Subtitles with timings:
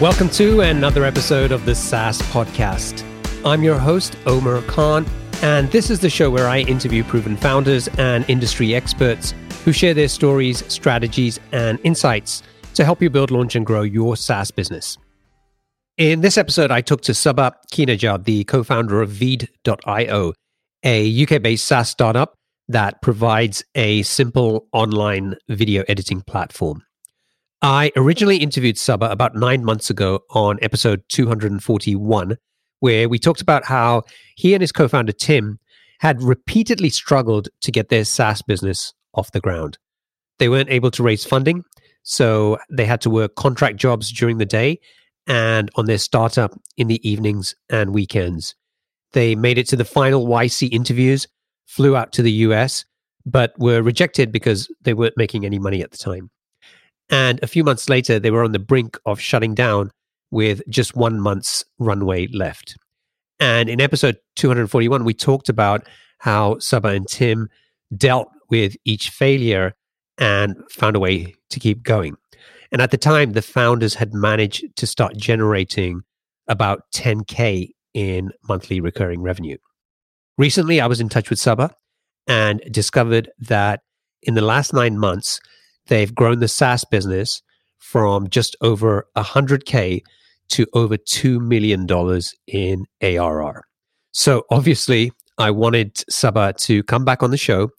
[0.00, 3.04] Welcome to another episode of the SaaS Podcast.
[3.44, 5.04] I'm your host, Omer Khan,
[5.42, 9.92] and this is the show where I interview proven founders and industry experts who share
[9.92, 12.42] their stories, strategies, and insights
[12.76, 14.96] to help you build, launch, and grow your SaaS business.
[15.98, 20.32] In this episode, I talked to Sabba Keynejad, the co founder of Veed.io,
[20.82, 22.32] a UK based SaaS startup
[22.68, 26.84] that provides a simple online video editing platform.
[27.62, 32.38] I originally interviewed Sabba about nine months ago on episode 241,
[32.78, 35.58] where we talked about how he and his co founder Tim
[35.98, 39.76] had repeatedly struggled to get their SaaS business off the ground.
[40.38, 41.64] They weren't able to raise funding,
[42.02, 44.80] so they had to work contract jobs during the day
[45.26, 48.54] and on their startup in the evenings and weekends.
[49.12, 51.28] They made it to the final YC interviews,
[51.66, 52.86] flew out to the US,
[53.26, 56.30] but were rejected because they weren't making any money at the time.
[57.10, 59.90] And a few months later, they were on the brink of shutting down
[60.30, 62.76] with just one month's runway left.
[63.40, 65.86] And in episode 241, we talked about
[66.18, 67.48] how Sabba and Tim
[67.96, 69.74] dealt with each failure
[70.18, 72.16] and found a way to keep going.
[72.70, 76.02] And at the time, the founders had managed to start generating
[76.46, 79.56] about 10K in monthly recurring revenue.
[80.38, 81.74] Recently, I was in touch with Sabba
[82.26, 83.80] and discovered that
[84.22, 85.40] in the last nine months,
[85.90, 87.42] they've grown the SaaS business
[87.78, 90.00] from just over 100K
[90.48, 91.86] to over $2 million
[92.46, 93.64] in ARR.
[94.12, 97.70] So obviously, I wanted Sabba to come back on the show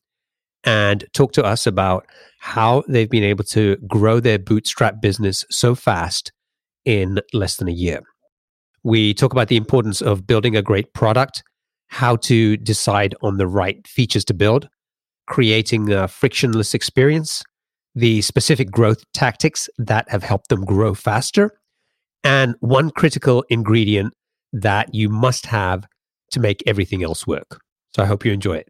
[0.63, 2.05] and talk to us about
[2.39, 6.31] how they've been able to grow their bootstrap business so fast
[6.85, 8.01] in less than a year.
[8.83, 11.43] We talk about the importance of building a great product,
[11.87, 14.69] how to decide on the right features to build,
[15.27, 17.43] creating a frictionless experience,
[17.95, 21.51] the specific growth tactics that have helped them grow faster,
[22.23, 24.13] and one critical ingredient
[24.53, 25.85] that you must have
[26.31, 27.59] to make everything else work.
[27.95, 28.69] So I hope you enjoy it.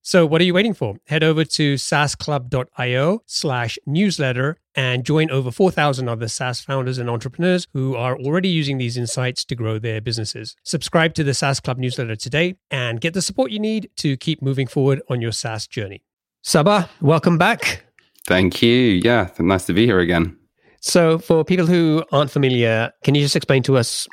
[0.03, 0.95] So, what are you waiting for?
[1.05, 7.67] Head over to saasclub.io slash newsletter and join over 4,000 other SaaS founders and entrepreneurs
[7.73, 10.55] who are already using these insights to grow their businesses.
[10.63, 14.41] Subscribe to the SaaS Club newsletter today and get the support you need to keep
[14.41, 16.03] moving forward on your SaaS journey.
[16.41, 17.85] Sabba, welcome back.
[18.25, 19.01] Thank you.
[19.03, 20.35] Yeah, nice to be here again.
[20.79, 24.07] So, for people who aren't familiar, can you just explain to us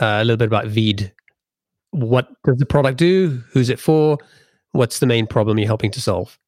[0.00, 1.12] uh, a little bit about Veed?
[1.92, 3.40] What does the product do?
[3.52, 4.18] Who's it for?
[4.72, 6.38] What's the main problem you're helping to solve?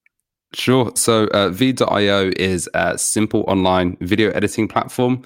[0.54, 0.92] Sure.
[0.94, 5.22] So, uh, Veed.io is a simple online video editing platform.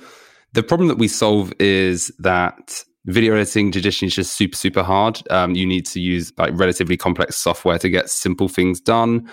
[0.54, 5.20] The problem that we solve is that video editing traditionally is just super, super hard.
[5.30, 9.28] Um, you need to use like relatively complex software to get simple things done.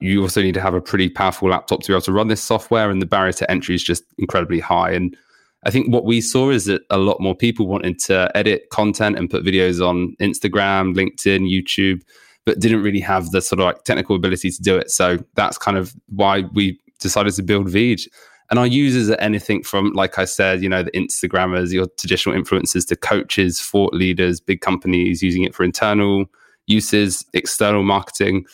[0.00, 2.42] you also need to have a pretty powerful laptop to be able to run this
[2.42, 4.90] software, and the barrier to entry is just incredibly high.
[4.90, 5.16] And
[5.64, 9.16] I think what we saw is that a lot more people wanted to edit content
[9.16, 12.02] and put videos on Instagram, LinkedIn, YouTube,
[12.46, 14.90] but didn't really have the sort of like technical ability to do it.
[14.90, 18.02] So that's kind of why we decided to build Veed.
[18.50, 22.36] And our users are anything from, like I said, you know, the Instagrammers, your traditional
[22.36, 26.26] influencers, to coaches, thought leaders, big companies using it for internal
[26.66, 28.44] uses, external marketing.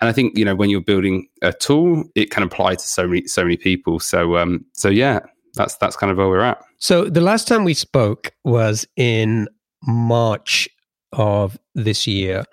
[0.00, 3.06] And I think you know when you're building a tool, it can apply to so
[3.06, 3.98] many so many people.
[3.98, 5.20] So um, so yeah,
[5.54, 6.62] that's that's kind of where we're at.
[6.78, 9.48] So the last time we spoke was in
[9.82, 10.68] March
[11.12, 12.44] of this year,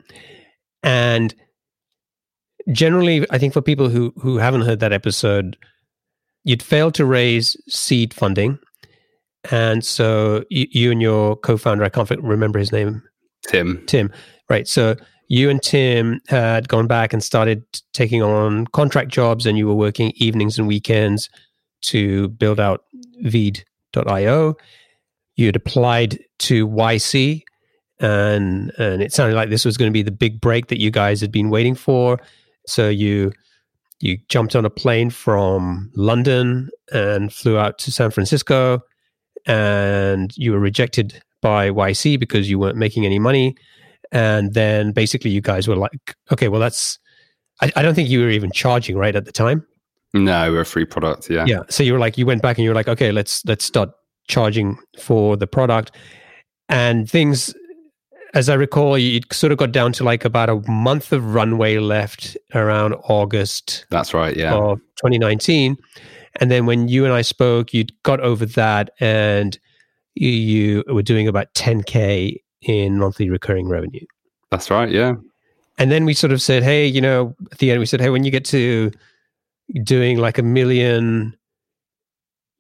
[0.84, 1.34] and
[2.72, 5.58] generally, I think for people who who haven't heard that episode,
[6.44, 8.60] you'd failed to raise seed funding,
[9.52, 13.02] and so you, you and your co-founder, I can't remember his name,
[13.48, 13.84] Tim.
[13.88, 14.12] Tim,
[14.50, 14.68] right?
[14.68, 14.96] So
[15.30, 17.64] you and Tim had gone back and started
[17.94, 21.30] taking on contract jobs, and you were working evenings and weekends
[21.84, 22.84] to build out
[23.24, 24.56] Veed.io.
[25.36, 27.42] You'd applied to YC,
[28.00, 30.92] and and it sounded like this was going to be the big break that you
[30.92, 32.20] guys had been waiting for.
[32.68, 33.32] So you
[34.00, 38.82] you jumped on a plane from London and flew out to San Francisco,
[39.46, 43.56] and you were rejected by YC because you weren't making any money.
[44.12, 47.00] And then basically, you guys were like, okay, well, that's,
[47.62, 49.66] I, I don't think you were even charging right at the time.
[50.14, 51.30] No, we're a free product.
[51.30, 51.46] Yeah.
[51.46, 51.62] Yeah.
[51.70, 53.90] So you were like, you went back and you were like, okay, let's, let's start
[54.28, 55.92] charging for the product.
[56.70, 57.56] And things,
[58.34, 61.78] as I recall, you sort of got down to like about a month of runway
[61.78, 63.86] left around August.
[63.90, 64.36] That's right.
[64.36, 64.56] Yeah.
[64.56, 65.78] Of 2019.
[66.40, 69.58] And then when you and I spoke, you'd got over that and
[70.16, 74.06] you, you were doing about 10K in monthly recurring revenue.
[74.50, 74.90] That's right.
[74.90, 75.16] Yeah.
[75.78, 78.10] And then we sort of said, hey, you know, at the end, we said, hey,
[78.10, 78.92] when you get to
[79.84, 81.36] doing like a million,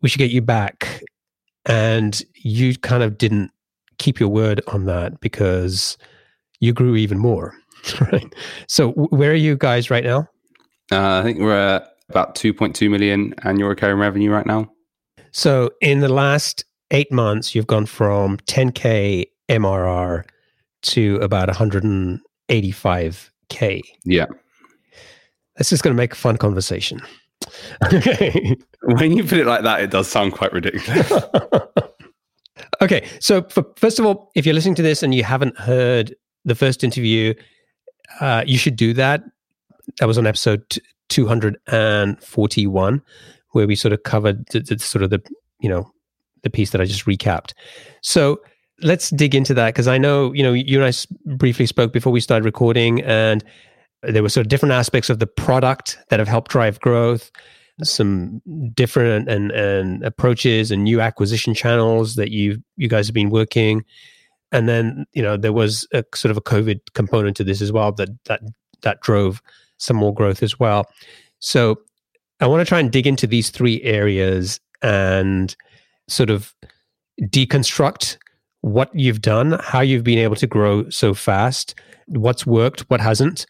[0.01, 1.01] we should get you back.
[1.65, 3.51] And you kind of didn't
[3.97, 5.97] keep your word on that because
[6.59, 7.55] you grew even more.
[7.99, 8.33] Right.
[8.69, 10.29] So, where are you guys right now?
[10.89, 14.71] Uh, I think we're at about 2.2 million annual recurring revenue right now.
[15.31, 20.23] So, in the last eight months, you've gone from 10K MRR
[20.83, 23.81] to about 185K.
[24.05, 24.27] Yeah.
[25.57, 27.01] That's just going to make a fun conversation.
[27.93, 28.55] okay.
[28.83, 31.11] When you put it like that, it does sound quite ridiculous.
[32.83, 33.07] okay.
[33.19, 36.15] So, for, first of all, if you're listening to this and you haven't heard
[36.45, 37.33] the first interview,
[38.19, 39.23] uh, you should do that.
[39.99, 40.63] That was on episode
[41.09, 43.01] 241,
[43.51, 45.21] where we sort of covered the, the sort of the,
[45.59, 45.91] you know,
[46.43, 47.53] the piece that I just recapped.
[48.01, 48.41] So,
[48.81, 52.11] let's dig into that because I know you know you and I briefly spoke before
[52.11, 53.43] we started recording, and
[54.03, 57.31] there were sort of different aspects of the product that have helped drive growth,
[57.81, 58.41] some
[58.73, 63.83] different and and approaches and new acquisition channels that you you guys have been working,
[64.51, 67.71] and then you know there was a sort of a COVID component to this as
[67.71, 68.41] well that that
[68.81, 69.41] that drove
[69.77, 70.85] some more growth as well.
[71.39, 71.81] So
[72.39, 75.55] I want to try and dig into these three areas and
[76.07, 76.53] sort of
[77.21, 78.17] deconstruct
[78.61, 81.75] what you've done, how you've been able to grow so fast,
[82.07, 83.45] what's worked, what hasn't.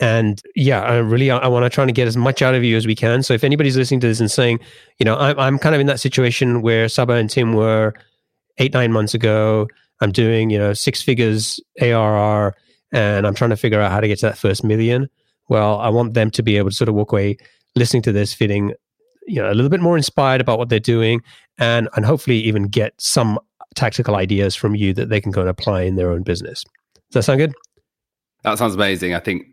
[0.00, 2.76] And yeah, I really I, want to try to get as much out of you
[2.76, 3.22] as we can.
[3.22, 4.58] So if anybody's listening to this and saying,
[4.98, 7.94] you know, I'm I'm kind of in that situation where Sabba and Tim were
[8.58, 9.68] eight nine months ago.
[10.00, 12.54] I'm doing you know six figures ARR,
[12.92, 15.08] and I'm trying to figure out how to get to that first million.
[15.48, 17.36] Well, I want them to be able to sort of walk away
[17.76, 18.72] listening to this, feeling
[19.26, 21.22] you know a little bit more inspired about what they're doing,
[21.58, 23.38] and and hopefully even get some
[23.74, 26.64] tactical ideas from you that they can go and apply in their own business.
[26.94, 27.54] Does that sound good?
[28.42, 29.14] That sounds amazing.
[29.14, 29.46] I think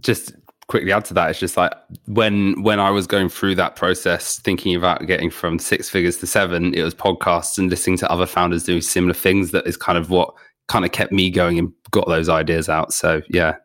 [0.00, 0.32] just
[0.68, 1.72] quickly add to that, it's just like
[2.06, 6.26] when when I was going through that process, thinking about getting from six figures to
[6.26, 9.50] seven, it was podcasts and listening to other founders doing similar things.
[9.50, 10.32] That is kind of what
[10.68, 12.92] kind of kept me going and got those ideas out.
[12.92, 13.56] So yeah,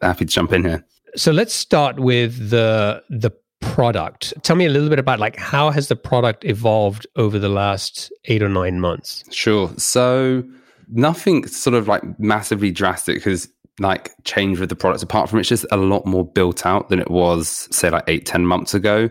[0.00, 0.84] happy to jump in here.
[1.16, 3.30] So let's start with the the
[3.60, 4.32] product.
[4.42, 8.12] Tell me a little bit about like how has the product evolved over the last
[8.26, 9.24] 8 or 9 months?
[9.30, 9.70] Sure.
[9.76, 10.44] So
[10.90, 15.02] nothing sort of like massively drastic because like change with the products.
[15.02, 18.26] Apart from it's just a lot more built out than it was say like eight
[18.26, 19.08] ten months ago.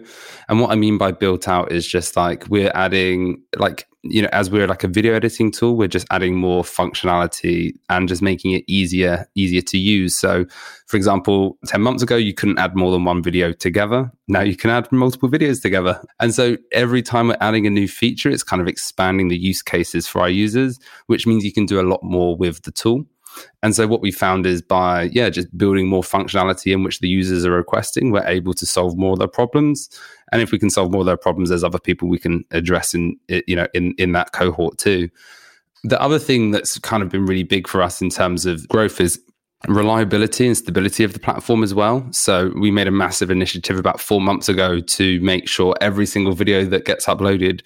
[0.50, 4.29] And what i mean by built out is just like we're adding like you know
[4.31, 8.51] as we're like a video editing tool we're just adding more functionality and just making
[8.51, 10.17] it easier easier to use.
[10.17, 10.45] So
[10.88, 14.12] for example 10 months ago you couldn't add more than one video together.
[14.27, 16.01] Now you can add multiple videos together.
[16.19, 19.62] And so every time we're adding a new feature it's kind of expanding the use
[19.62, 23.05] cases for our users which means you can do a lot more with the tool
[23.63, 27.08] And so what we found is by yeah, just building more functionality in which the
[27.08, 29.89] users are requesting, we're able to solve more of their problems.
[30.32, 32.94] And if we can solve more of their problems, there's other people we can address
[32.94, 35.10] in you know in in that cohort too.
[35.84, 39.00] The other thing that's kind of been really big for us in terms of growth
[39.00, 39.22] is
[39.67, 42.08] reliability and stability of the platform as well.
[42.12, 46.34] So we made a massive initiative about four months ago to make sure every single
[46.34, 47.62] video that gets uploaded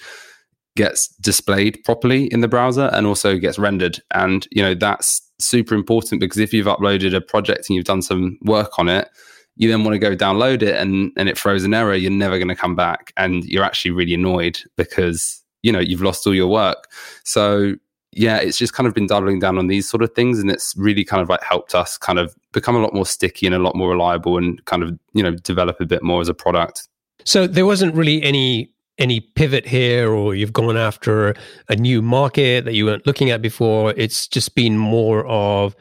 [0.76, 4.00] gets displayed properly in the browser and also gets rendered.
[4.14, 8.02] And you know that's super important because if you've uploaded a project and you've done
[8.02, 9.10] some work on it,
[9.56, 12.38] you then want to go download it and and it throws an error, you're never
[12.38, 16.36] going to come back and you're actually really annoyed because you know you've lost all
[16.36, 16.92] your work.
[17.24, 17.76] So
[18.14, 20.74] yeah, it's just kind of been doubling down on these sort of things, and it's
[20.76, 23.60] really kind of like helped us kind of become a lot more sticky and a
[23.60, 26.88] lot more reliable, and kind of you know develop a bit more as a product.
[27.24, 31.36] So there wasn't really any any pivot here, or you've gone after
[31.70, 33.94] a new market that you weren't looking at before.
[33.98, 35.76] It's just been more of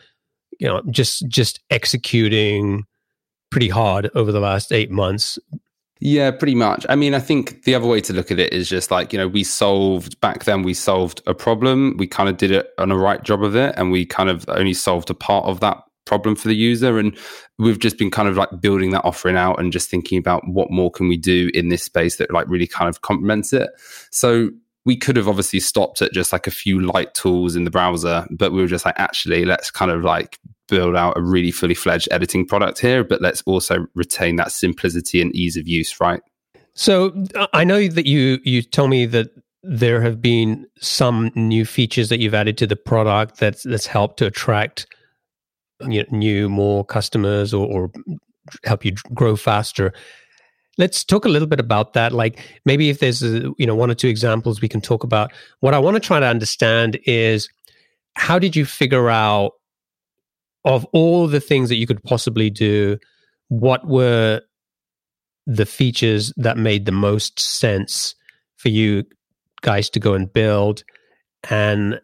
[0.59, 2.85] you know just just executing
[3.51, 5.39] pretty hard over the last eight months
[6.03, 6.87] yeah, pretty much.
[6.89, 9.19] I mean, I think the other way to look at it is just like, you
[9.19, 11.97] know, we solved back then, we solved a problem.
[11.99, 13.75] We kind of did it on a right job of it.
[13.77, 16.99] And we kind of only solved a part of that problem for the user.
[16.99, 17.17] And
[17.59, 20.69] we've just been kind of like building that offering out and just thinking about what
[20.71, 23.71] more can we do in this space that like really kind of complements it.
[24.11, 24.51] So
[24.85, 28.27] we could have obviously stopped at just like a few light tools in the browser,
[28.31, 31.75] but we were just like, actually, let's kind of like build out a really fully
[31.75, 36.23] fledged editing product here, but let's also retain that simplicity and ease of use, right?
[36.75, 39.29] So uh, I know that you you told me that
[39.63, 44.19] there have been some new features that you've added to the product that's that's helped
[44.19, 44.87] to attract
[45.81, 47.91] new more customers or, or
[48.65, 49.93] help you grow faster.
[50.79, 52.13] Let's talk a little bit about that.
[52.13, 55.33] Like maybe if there's a, you know one or two examples we can talk about.
[55.61, 57.49] What I want to try to understand is
[58.15, 59.53] how did you figure out
[60.65, 62.99] of all the things that you could possibly do,
[63.49, 64.43] what were
[65.47, 68.15] the features that made the most sense
[68.57, 69.05] for you
[69.63, 70.85] guys to go and build?
[71.49, 72.01] And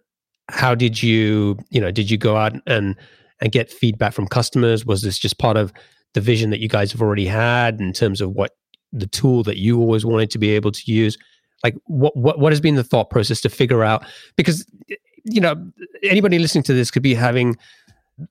[0.48, 2.96] how did you, you know, did you go out and
[3.40, 4.84] and get feedback from customers?
[4.84, 5.72] Was this just part of
[6.14, 8.52] the vision that you guys have already had in terms of what
[8.92, 11.18] the tool that you always wanted to be able to use?
[11.64, 14.04] Like what what what has been the thought process to figure out
[14.36, 14.66] because
[15.24, 15.56] you know
[16.02, 17.56] anybody listening to this could be having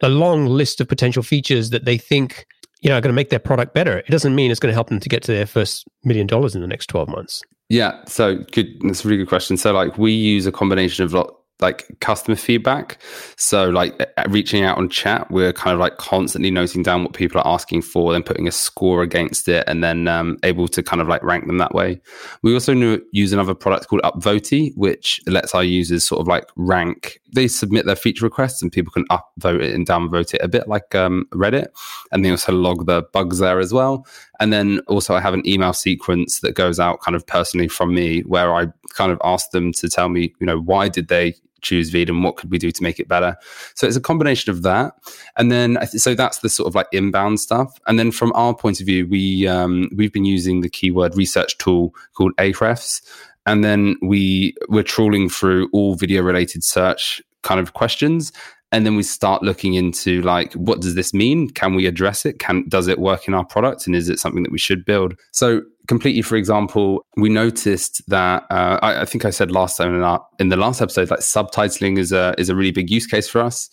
[0.02, 2.46] a long list of potential features that they think
[2.82, 4.00] you know are going to make their product better.
[4.00, 6.56] It doesn't mean it's going to help them to get to their first million dollars
[6.56, 7.42] in the next twelve months.
[7.70, 8.68] Yeah, so good.
[8.82, 9.58] That's a really good question.
[9.58, 13.02] So, like, we use a combination of lot like customer feedback.
[13.38, 13.94] So like
[14.28, 17.82] reaching out on chat, we're kind of like constantly noting down what people are asking
[17.84, 21.24] for, then putting a score against it, and then um, able to kind of like
[21.24, 22.02] rank them that way.
[22.42, 27.20] We also use another product called Upvoty, which lets our users sort of like rank.
[27.34, 30.68] They submit their feature requests, and people can upvote it and downvote it, a bit
[30.68, 31.68] like um, Reddit.
[32.12, 34.06] And they also log the bugs there as well.
[34.40, 37.94] And then also I have an email sequence that goes out kind of personally from
[37.94, 41.36] me, where I kind of ask them to tell me, you know, why did they
[41.66, 43.36] choose Veed and what could we do to make it better.
[43.74, 44.94] So it's a combination of that,
[45.36, 47.78] and then so that's the sort of like inbound stuff.
[47.88, 51.58] And then from our point of view, we um, we've been using the keyword research
[51.58, 53.02] tool called Ahrefs,
[53.46, 58.32] and then we we're trawling through all video related search kind of questions
[58.72, 61.50] and then we start looking into like what does this mean?
[61.50, 62.40] Can we address it?
[62.40, 63.88] Can does it work in our product?
[63.88, 65.16] And is it something that we should build?
[65.32, 69.94] So completely for example we noticed that uh, I, I, think i said last time
[69.94, 73.06] in, our, in the last episode like subtitling is a is a really big use
[73.06, 73.70] case for us.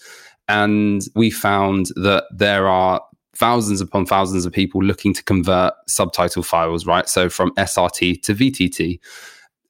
[0.49, 3.01] And we found that there are
[3.35, 7.09] thousands upon thousands of people looking to convert subtitle files right?
[7.09, 9.01] So from srt to vtt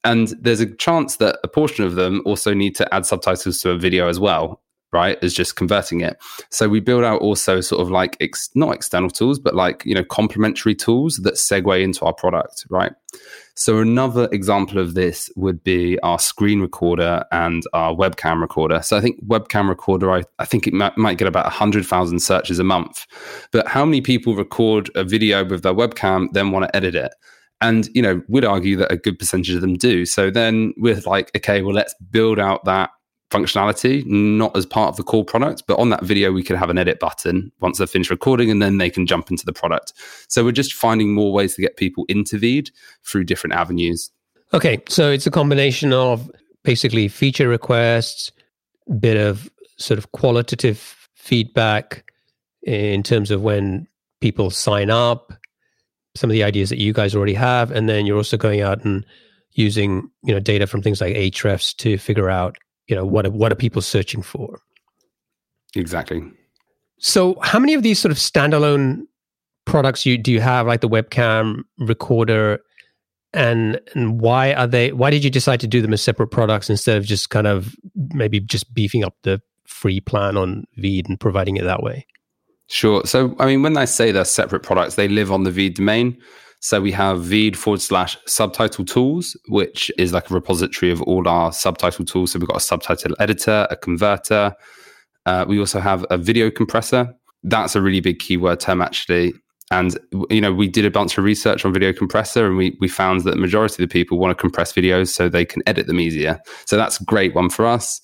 [0.05, 3.71] and there's a chance that a portion of them also need to add subtitles to
[3.71, 4.61] a video as well
[4.93, 6.17] right as just converting it.
[6.51, 9.95] So we build out also sort of like ex- not external tools but like you
[9.95, 12.93] know complementary tools that segue into our product right?
[13.55, 18.81] So another example of this would be our screen recorder and our webcam recorder.
[18.83, 22.59] So i think webcam recorder i, I think it might, might get about 100000 searches
[22.59, 23.07] a month.
[23.51, 27.15] But how many people record a video with their webcam then want to edit it?
[27.61, 30.05] And you know would argue that a good percentage of them do.
[30.05, 32.91] So then we're like okay well let's build out that
[33.33, 36.71] functionality, not as part of the core product, but on that video, we could have
[36.71, 39.93] an edit button once they're finished recording and then they can jump into the product.
[40.29, 42.71] So we're just finding more ways to get people into Veed
[43.05, 44.11] through different avenues.
[44.55, 44.83] Okay.
[44.89, 46.31] So it's a combination of
[46.63, 48.31] basically feature requests,
[49.01, 52.11] bit of sort of qualitative feedback
[52.63, 53.89] in terms of when
[54.21, 55.33] people sign up,
[56.15, 58.85] some of the ideas that you guys already have, and then you're also going out
[58.85, 59.05] and
[59.53, 62.57] using you know data from things like Ahrefs to figure out
[62.89, 64.61] you know what what are people searching for
[65.75, 66.23] Exactly.
[66.99, 69.03] So, how many of these sort of standalone
[69.65, 72.61] products you do you have, like the webcam recorder,
[73.33, 74.93] and and why are they?
[74.93, 77.75] Why did you decide to do them as separate products instead of just kind of
[78.15, 82.07] maybe just beefing up the free plan on Veed and providing it that way?
[82.69, 83.05] Sure.
[83.05, 86.17] So, I mean, when I say they're separate products, they live on the Veed domain.
[86.63, 91.29] So we have Veed forward slash subtitle tools, which is like a repository of all
[91.29, 92.33] our subtitle tools.
[92.33, 94.55] So we've got a subtitle editor, a converter,
[95.27, 97.15] uh, we also have a video compressor.
[97.45, 99.35] That's a really big keyword term, actually.
[99.71, 102.89] And you know, we did a bunch of research on video compressor, and we we
[102.89, 105.87] found that the majority of the people want to compress videos so they can edit
[105.87, 106.41] them easier.
[106.67, 108.01] So that's a great one for us.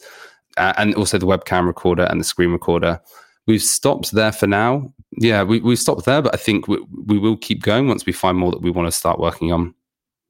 [0.56, 3.00] Uh, and also the webcam recorder and the screen recorder.
[3.46, 4.92] We've stopped there for now.
[5.20, 8.12] Yeah, we we stopped there, but I think we, we will keep going once we
[8.12, 9.74] find more that we want to start working on.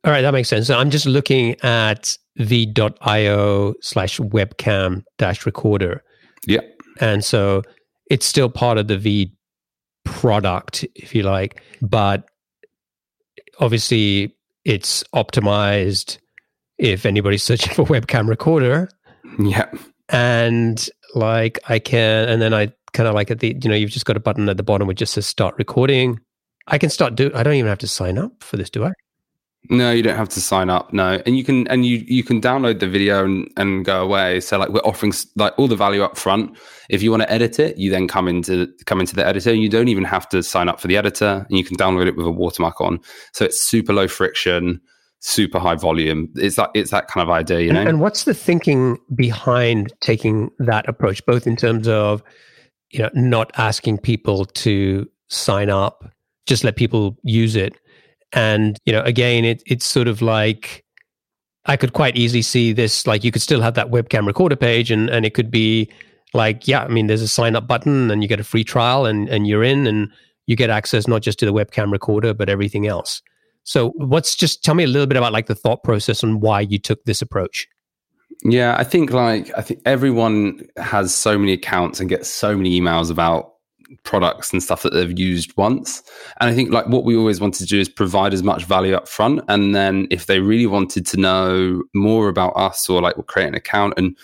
[0.04, 0.66] All right, that makes sense.
[0.68, 6.02] So I'm just looking at the.io slash webcam dash recorder.
[6.46, 6.60] Yeah.
[7.00, 7.62] And so
[8.08, 9.32] it's still part of the V
[10.04, 12.28] product, if you like, but
[13.60, 16.18] obviously it's optimized
[16.78, 18.88] if anybody's searching for webcam recorder.
[19.38, 19.70] Yeah.
[20.08, 23.90] And like I can, and then I kind of like at the, you know, you've
[23.90, 26.20] just got a button at the bottom which just says start recording.
[26.66, 27.30] I can start do.
[27.34, 28.92] I don't even have to sign up for this, do I?
[29.70, 30.92] No, you don't have to sign up.
[30.92, 34.40] No, and you can and you you can download the video and, and go away.
[34.40, 36.56] So like we're offering like all the value up front.
[36.88, 39.52] If you want to edit it, you then come into come into the editor.
[39.52, 42.16] You don't even have to sign up for the editor, and you can download it
[42.16, 43.00] with a watermark on.
[43.32, 44.80] So it's super low friction,
[45.18, 46.30] super high volume.
[46.36, 47.80] It's that it's that kind of idea, you know.
[47.80, 52.22] And, and what's the thinking behind taking that approach, both in terms of
[52.90, 56.10] you know not asking people to sign up,
[56.46, 57.74] just let people use it
[58.32, 60.84] and, you know, again, it, it's sort of like
[61.64, 64.90] I could quite easily see this, like you could still have that webcam recorder page
[64.90, 65.90] and, and it could be
[66.34, 69.06] like, yeah, I mean, there's a sign up button and you get a free trial
[69.06, 70.10] and, and you're in and
[70.46, 73.22] you get access not just to the webcam recorder, but everything else.
[73.64, 76.60] So what's just tell me a little bit about like the thought process and why
[76.60, 77.66] you took this approach.
[78.44, 82.80] Yeah, I think like I think everyone has so many accounts and gets so many
[82.80, 83.54] emails about
[84.04, 86.02] products and stuff that they've used once.
[86.40, 88.94] And I think like what we always wanted to do is provide as much value
[88.94, 89.40] up front.
[89.48, 93.48] And then if they really wanted to know more about us or like we'll create
[93.48, 94.16] an account and,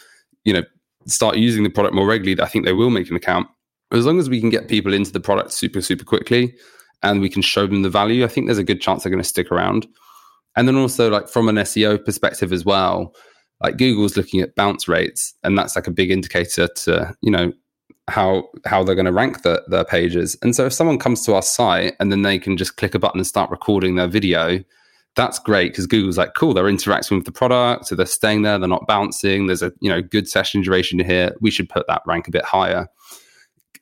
[0.44, 0.62] you know,
[1.06, 3.48] start using the product more regularly, I think they will make an account.
[3.90, 6.54] As long as we can get people into the product super, super quickly
[7.02, 9.22] and we can show them the value, I think there's a good chance they're going
[9.22, 9.86] to stick around.
[10.56, 13.14] And then also like from an SEO perspective as well,
[13.64, 17.50] like Google's looking at bounce rates, and that's like a big indicator to, you know,
[18.08, 20.36] how how they're going to rank the, their pages.
[20.42, 22.98] And so if someone comes to our site and then they can just click a
[22.98, 24.62] button and start recording their video,
[25.16, 28.58] that's great because Google's like, cool, they're interacting with the product, so they're staying there,
[28.58, 29.46] they're not bouncing.
[29.46, 31.34] There's a you know good session duration here.
[31.40, 32.86] We should put that rank a bit higher.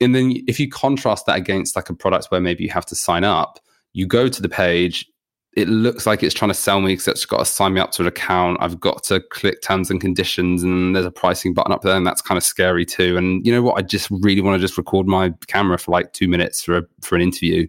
[0.00, 2.94] And then if you contrast that against like a product where maybe you have to
[2.94, 3.58] sign up,
[3.94, 5.06] you go to the page,
[5.54, 7.92] it looks like it's trying to sell me because it's got to sign me up
[7.92, 8.56] to an account.
[8.60, 12.06] I've got to click terms and conditions, and there's a pricing button up there, and
[12.06, 13.16] that's kind of scary too.
[13.16, 13.74] And you know what?
[13.76, 16.82] I just really want to just record my camera for like two minutes for a,
[17.02, 17.66] for an interview.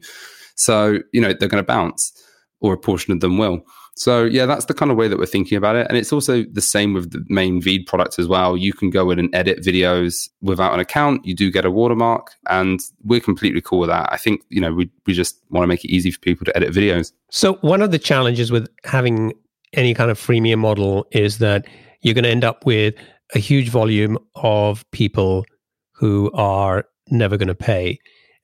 [0.55, 2.13] So you know they're going to bounce,
[2.61, 3.61] or a portion of them will.
[3.95, 5.85] So yeah, that's the kind of way that we're thinking about it.
[5.87, 8.57] And it's also the same with the main Veed product as well.
[8.57, 11.25] You can go in and edit videos without an account.
[11.25, 14.11] You do get a watermark and we're completely cool with that.
[14.11, 16.57] I think, you know, we, we just want to make it easy for people to
[16.57, 17.11] edit videos.
[17.29, 19.33] So one of the challenges with having
[19.73, 21.67] any kind of freemium model is that
[22.01, 22.95] you're going to end up with
[23.35, 25.45] a huge volume of people
[25.91, 27.99] who are never going to pay.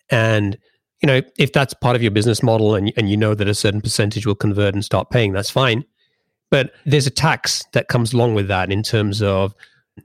[0.09, 0.57] And
[1.01, 3.53] you know, if that's part of your business model and, and you know that a
[3.53, 5.85] certain percentage will convert and start paying, that's fine.
[6.51, 9.53] But there's a tax that comes along with that in terms of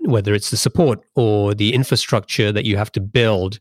[0.01, 3.59] whether it's the support or the infrastructure that you have to build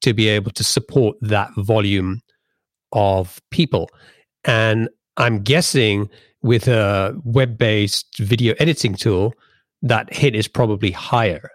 [0.00, 2.20] to be able to support that volume
[2.92, 3.88] of people.
[4.44, 6.08] And I'm guessing
[6.42, 9.34] with a web based video editing tool,
[9.82, 11.50] that hit is probably higher.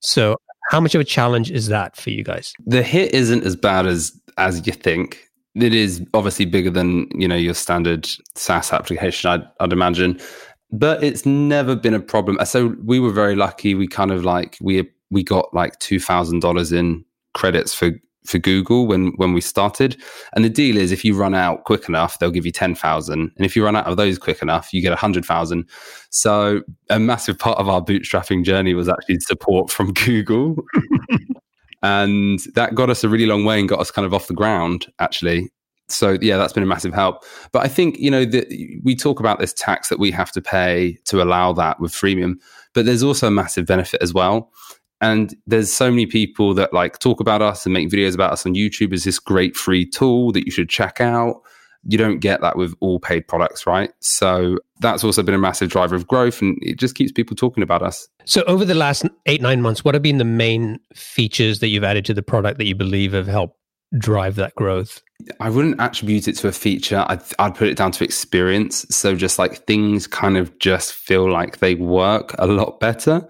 [0.00, 0.36] So,
[0.70, 2.52] how much of a challenge is that for you guys?
[2.66, 5.28] The hit isn't as bad as as you think.
[5.54, 10.20] It is obviously bigger than you know your standard SaaS application, I'd, I'd imagine,
[10.72, 12.38] but it's never been a problem.
[12.44, 13.74] So we were very lucky.
[13.74, 17.92] We kind of like we we got like two thousand dollars in credits for
[18.24, 20.00] for Google when when we started.
[20.34, 23.30] And the deal is, if you run out quick enough, they'll give you ten thousand,
[23.36, 25.68] and if you run out of those quick enough, you get a hundred thousand.
[26.10, 30.56] So a massive part of our bootstrapping journey was actually support from Google.
[31.84, 34.34] And that got us a really long way and got us kind of off the
[34.34, 35.50] ground actually.
[35.88, 37.22] So yeah that's been a massive help.
[37.52, 38.48] But i think you know that
[38.82, 42.36] we talk about this tax that we have to pay to allow that with freemium
[42.74, 44.50] but there's also a massive benefit as well.
[45.00, 48.44] And there's so many people that like talk about us and make videos about us
[48.44, 48.92] on YouTube.
[48.92, 51.42] As this great free tool that you should check out.
[51.86, 53.92] You don't get that with all paid products, right?
[54.00, 57.62] So that's also been a massive driver of growth and it just keeps people talking
[57.62, 58.08] about us.
[58.24, 61.84] So over the last eight, nine months, what have been the main features that you've
[61.84, 63.56] added to the product that you believe have helped
[63.98, 65.00] drive that growth?
[65.40, 67.04] I wouldn't attribute it to a feature.
[67.08, 68.84] I'd, I'd put it down to experience.
[68.90, 73.26] So just like things kind of just feel like they work a lot better.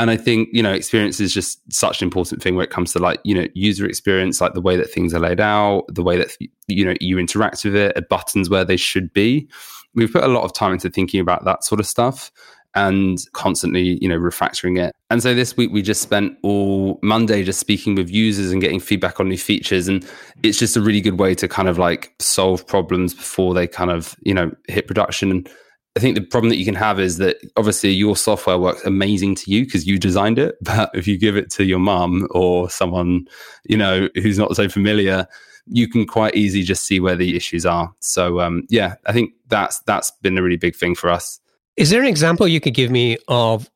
[0.00, 2.94] And I think, you know, experience is just such an important thing when it comes
[2.94, 6.02] to like, you know, user experience, like the way that things are laid out, the
[6.02, 6.34] way that,
[6.68, 9.46] you know, you interact with it, buttons where they should be.
[9.94, 12.32] We've put a lot of time into thinking about that sort of stuff
[12.74, 14.94] and constantly, you know, refactoring it.
[15.10, 18.80] And so this week we just spent all Monday just speaking with users and getting
[18.80, 19.86] feedback on new features.
[19.86, 20.02] And
[20.42, 23.90] it's just a really good way to kind of like solve problems before they kind
[23.90, 25.30] of, you know, hit production.
[25.30, 25.50] And
[25.96, 29.34] I think the problem that you can have is that obviously your software works amazing
[29.36, 30.56] to you because you designed it.
[30.62, 33.26] But if you give it to your mum or someone,
[33.64, 35.26] you know, who's not so familiar,
[35.66, 37.92] you can quite easily just see where the issues are.
[38.00, 41.40] So um, yeah, I think that's that's been a really big thing for us.
[41.76, 43.68] Is there an example you could give me of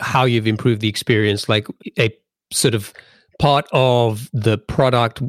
[0.00, 1.66] how you've improved the experience, like
[1.98, 2.14] a
[2.52, 2.92] sort of
[3.38, 5.22] part of the product,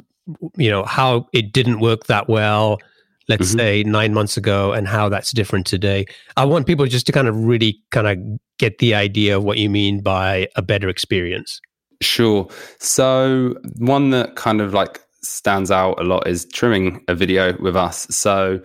[0.56, 2.80] you know, how it didn't work that well,
[3.28, 3.58] let's mm-hmm.
[3.58, 6.06] say nine months ago, and how that's different today?
[6.36, 9.58] I want people just to kind of really kind of get the idea of what
[9.58, 11.62] you mean by a better experience.
[12.02, 12.48] Sure.
[12.80, 17.76] So, one that kind of like stands out a lot is trimming a video with
[17.76, 18.08] us.
[18.10, 18.62] So,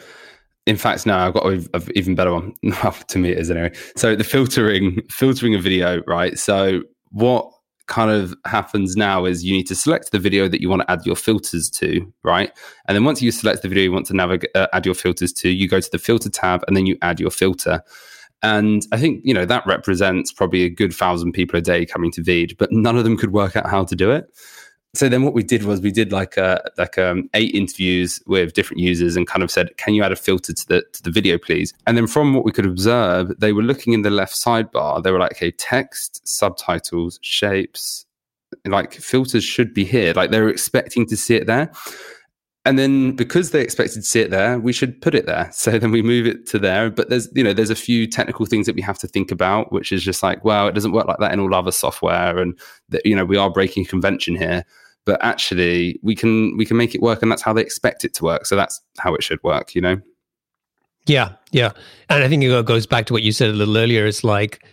[0.66, 2.54] in fact, no, I've got an even better one.
[3.08, 3.72] to me, it is anyway.
[3.96, 6.38] So the filtering, filtering a video, right?
[6.38, 7.50] So what
[7.92, 10.90] kind of happens now is you need to select the video that you want to
[10.90, 12.50] add your filters to, right?
[12.88, 15.30] And then once you select the video you want to navigate, uh, add your filters
[15.34, 17.82] to, you go to the filter tab and then you add your filter.
[18.42, 22.10] And I think you know that represents probably a good thousand people a day coming
[22.12, 24.24] to Veed, but none of them could work out how to do it
[24.94, 28.52] so then what we did was we did like a like um, eight interviews with
[28.52, 31.10] different users and kind of said can you add a filter to the to the
[31.10, 31.72] video please?
[31.86, 35.02] And then from what we could observe they were looking in the left sidebar.
[35.02, 38.04] They were like okay text subtitles shapes
[38.66, 40.12] like filters should be here.
[40.12, 41.72] Like they were expecting to see it there.
[42.64, 45.48] And then because they expected to see it there we should put it there.
[45.54, 46.90] So then we move it to there.
[46.90, 49.72] But there's you know there's a few technical things that we have to think about
[49.72, 52.58] which is just like well it doesn't work like that in all other software and
[52.90, 54.66] that you know we are breaking convention here
[55.04, 58.14] but actually we can we can make it work and that's how they expect it
[58.14, 58.46] to work.
[58.46, 60.00] So that's how it should work you know?
[61.06, 61.72] Yeah yeah.
[62.08, 64.06] And i think it goes back to what you said a little earlier.
[64.06, 64.64] It's like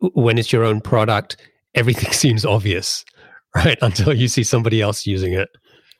[0.00, 1.36] when it's your own product
[1.74, 3.04] everything seems obvious
[3.54, 3.78] right?
[3.82, 5.48] Until you see somebody else using it.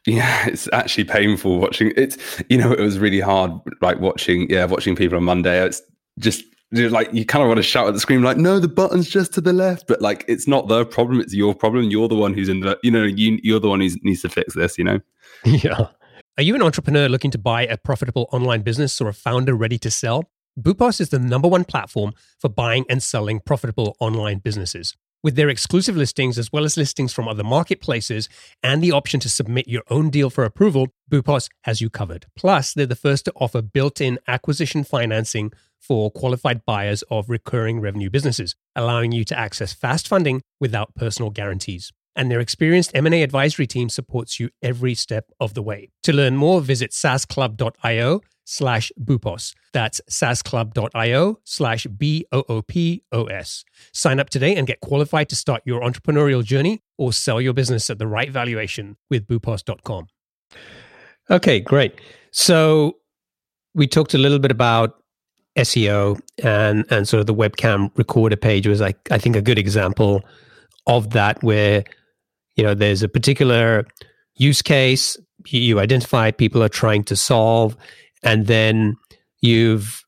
[0.07, 1.93] Yeah it's actually painful watching.
[1.97, 2.17] It
[2.49, 5.65] you know it was really hard like watching yeah watching people on monday.
[5.65, 5.83] It's
[6.19, 8.69] just you're like you kind of want to shout at the screen like no the
[8.69, 9.87] button's just to the left.
[9.87, 12.79] But like it's not their problem it's your problem you're the one who's in the
[12.83, 15.01] you know you, you're the one who needs to fix this you know?
[15.45, 15.89] Yeah.
[16.37, 19.79] Are you an entrepreneur looking to buy a profitable online business or a founder ready
[19.79, 20.31] to sell?
[20.61, 24.97] Boopos is the number one platform for buying and selling profitable online businesses.
[25.21, 28.29] With their exclusive listings, as well as listings from other marketplaces,
[28.63, 32.27] and the option to submit your own deal for approval, Boopos has you covered.
[32.37, 37.81] Plus, they're the first to offer built in acquisition financing for qualified buyers of recurring
[37.81, 41.93] revenue businesses, allowing you to access fast funding without personal guarantees.
[42.17, 45.91] And their experienced M&A advisory team supports you every step of the way.
[46.03, 49.55] To learn more, visit saasclub.io slash boopos.
[49.73, 53.65] That's saasclub.io slash B-O-O-P-O-S.
[53.93, 57.89] Sign up today and get qualified to start your entrepreneurial journey or sell your business
[57.91, 60.07] at the right valuation with boopos.com.
[61.31, 62.01] Okay, great.
[62.31, 62.97] So
[63.75, 65.03] we talked a little bit about
[65.59, 69.59] SEO and and sort of the webcam recorder page was like I think a good
[69.59, 70.25] example
[70.87, 71.85] of that where
[72.57, 73.87] you know there's a particular
[74.37, 75.17] use case
[75.47, 77.77] you identify people are trying to solve
[78.23, 78.97] and then
[79.41, 80.05] you've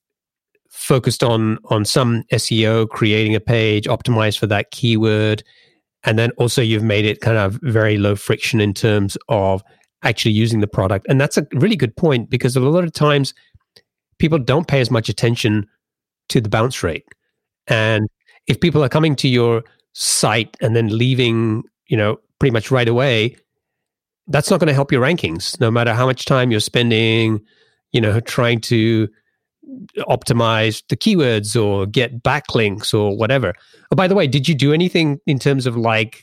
[0.69, 5.43] focused on on some SEO creating a page optimized for that keyword
[6.05, 9.63] and then also you've made it kind of very low friction in terms of
[10.03, 11.07] actually using the product.
[11.09, 13.35] And that's a really good point because a lot of times
[14.21, 15.67] people don't pay as much attention
[16.29, 17.07] to the bounce rate.
[17.67, 18.09] And
[18.47, 22.89] if people are coming to your site and then leaving, you know, pretty much right
[22.89, 23.37] away,
[24.29, 27.41] that's not going to help your rankings, no matter how much time you're spending,
[27.93, 29.09] you know, trying to
[29.99, 33.55] optimize the keywords or get backlinks or whatever.
[33.91, 36.23] Oh, by the way, did you do anything in terms of like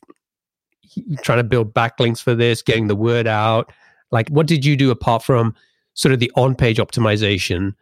[1.23, 3.71] trying to build backlinks for this, getting the word out?
[4.11, 5.53] Like, what did you do apart from
[5.93, 7.73] sort of the on page optimization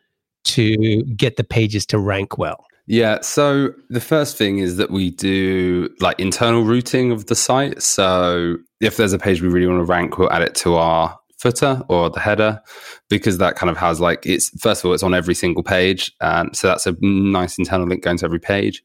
[0.45, 2.65] to get the pages to rank well?
[2.87, 3.21] Yeah.
[3.21, 7.81] So the first thing is that we do like internal routing of the site.
[7.81, 11.17] So if there's a page we really want to rank, we'll add it to our
[11.37, 12.61] footer or the header
[13.09, 16.11] because that kind of has like it's first of all it's on every single page
[16.21, 18.83] and so that's a nice internal link going to every page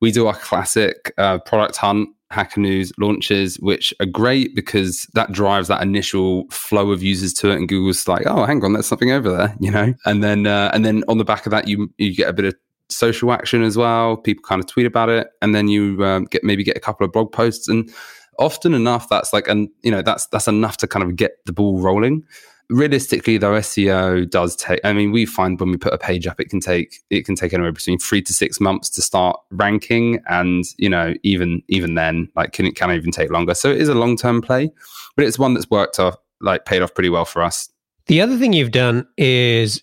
[0.00, 5.32] we do our classic uh, product hunt hacker news launches which are great because that
[5.32, 8.86] drives that initial flow of users to it and google's like oh hang on there's
[8.86, 9.94] something over there you know?
[10.04, 12.44] And then uh, and then on the back of that you you get a bit
[12.44, 12.54] of
[12.90, 14.16] social action as well.
[14.16, 17.04] People kind of tweet about it and then you um, get maybe get a couple
[17.04, 17.68] of blog posts.
[17.68, 17.92] And
[18.38, 21.52] often enough that's like and you know that's that's enough to kind of get the
[21.52, 22.22] ball rolling
[22.70, 26.38] realistically though seo does take i mean we find when we put a page up
[26.38, 30.20] it can take it can take anywhere between three to six months to start ranking
[30.28, 33.78] and you know even even then like can it can even take longer so it
[33.78, 34.70] is a long-term play
[35.16, 37.70] but it's one that's worked off like paid off pretty well for us
[38.06, 39.82] the other thing you've done is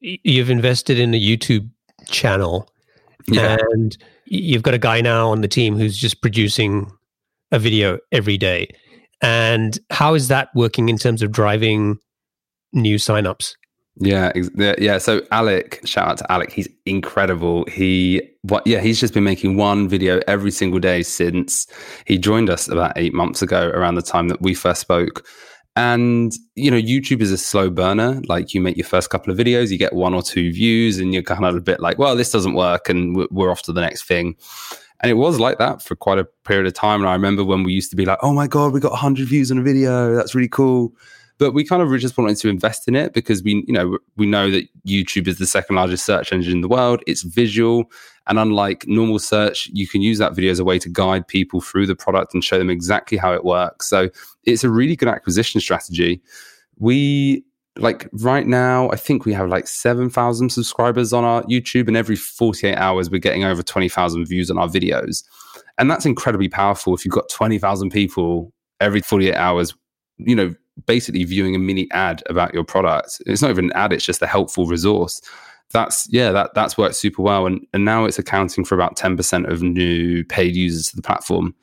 [0.00, 1.68] you've invested in a youtube
[2.06, 2.70] channel
[3.26, 3.56] yeah.
[3.72, 6.90] and you've got a guy now on the team who's just producing
[7.52, 8.68] a video every day.
[9.20, 11.98] And how is that working in terms of driving
[12.72, 13.54] new signups?
[13.96, 14.32] Yeah,
[14.78, 14.98] yeah.
[14.98, 16.52] So Alec, shout out to Alec.
[16.52, 17.66] He's incredible.
[17.66, 18.66] He, what?
[18.66, 21.66] Yeah, he's just been making one video every single day since
[22.06, 25.26] he joined us about eight months ago, around the time that we first spoke.
[25.76, 28.22] And you know, YouTube is a slow burner.
[28.26, 31.12] Like you make your first couple of videos, you get one or two views, and
[31.12, 33.82] you're kind of a bit like, "Well, this doesn't work," and we're off to the
[33.82, 34.36] next thing.
[35.02, 37.00] And it was like that for quite a period of time.
[37.00, 39.26] And I remember when we used to be like, oh my God, we got 100
[39.28, 40.14] views on a video.
[40.14, 40.92] That's really cool.
[41.40, 44.26] But we kind of just wanted to invest in it because we, you know, we
[44.26, 47.02] know that YouTube is the second largest search engine in the world.
[47.06, 47.90] It's visual.
[48.26, 51.62] And unlike normal search, you can use that video as a way to guide people
[51.62, 53.88] through the product and show them exactly how it works.
[53.88, 54.10] So
[54.44, 56.20] it's a really good acquisition strategy.
[56.78, 57.42] We
[57.78, 62.16] like right now, I think we have like 7,000 subscribers on our YouTube, and every
[62.16, 65.24] 48 hours, we're getting over 20,000 views on our videos.
[65.78, 66.94] And that's incredibly powerful.
[66.94, 69.74] If you've got 20,000 people every 48 hours,
[70.18, 70.54] you know,
[70.86, 73.20] basically viewing a mini ad about your product.
[73.26, 75.20] It's not even an ad, it's just a helpful resource.
[75.72, 77.46] That's yeah, that that's worked super well.
[77.46, 81.54] And and now it's accounting for about 10% of new paid users to the platform.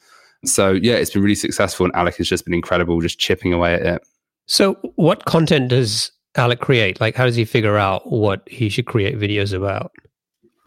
[0.46, 3.74] So yeah, it's been really successful and Alec has just been incredible, just chipping away
[3.74, 4.08] at it.
[4.48, 7.02] So, what content does Alec create?
[7.02, 9.92] Like, how does he figure out what he should create videos about?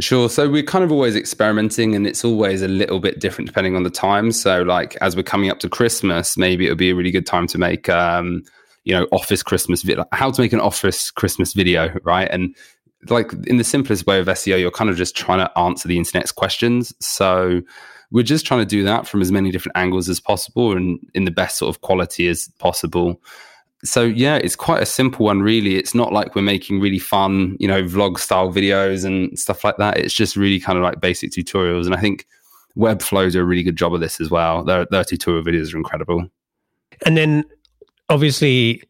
[0.01, 0.31] Sure.
[0.31, 3.83] So we're kind of always experimenting and it's always a little bit different depending on
[3.83, 4.33] the time.
[4.33, 7.27] So like as we're coming up to Christmas, maybe it would be a really good
[7.27, 8.43] time to make um,
[8.85, 12.29] you know, office Christmas video how to make an office Christmas video, right?
[12.31, 12.57] And
[13.09, 15.99] like in the simplest way of SEO, you're kind of just trying to answer the
[15.99, 16.95] internet's questions.
[17.01, 17.61] So
[18.11, 21.25] we're just trying to do that from as many different angles as possible and in
[21.25, 23.21] the best sort of quality as possible
[23.85, 25.77] so yeah, it's quite a simple one, really.
[25.77, 29.79] It's not like we're making really fun, you know, vlog style videos and stuff like
[29.79, 29.97] that.
[29.97, 31.87] It's just really kind of like basic tutorials.
[31.87, 32.27] And I think
[32.77, 34.65] Webflow do a really good job of this as well.
[34.65, 36.27] Their, their tutorial videos are incredible.
[37.07, 37.45] And then
[38.11, 38.83] obviously,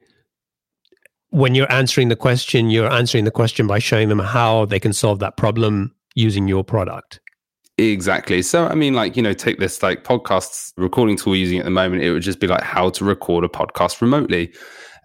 [1.30, 4.92] when you're answering the question, you're answering the question by showing them how they can
[4.92, 7.20] solve that problem using your product.
[7.78, 8.42] Exactly.
[8.42, 11.64] So, I mean, like, you know, take this like podcast recording tool we're using at
[11.64, 14.52] the moment, it would just be like how to record a podcast remotely.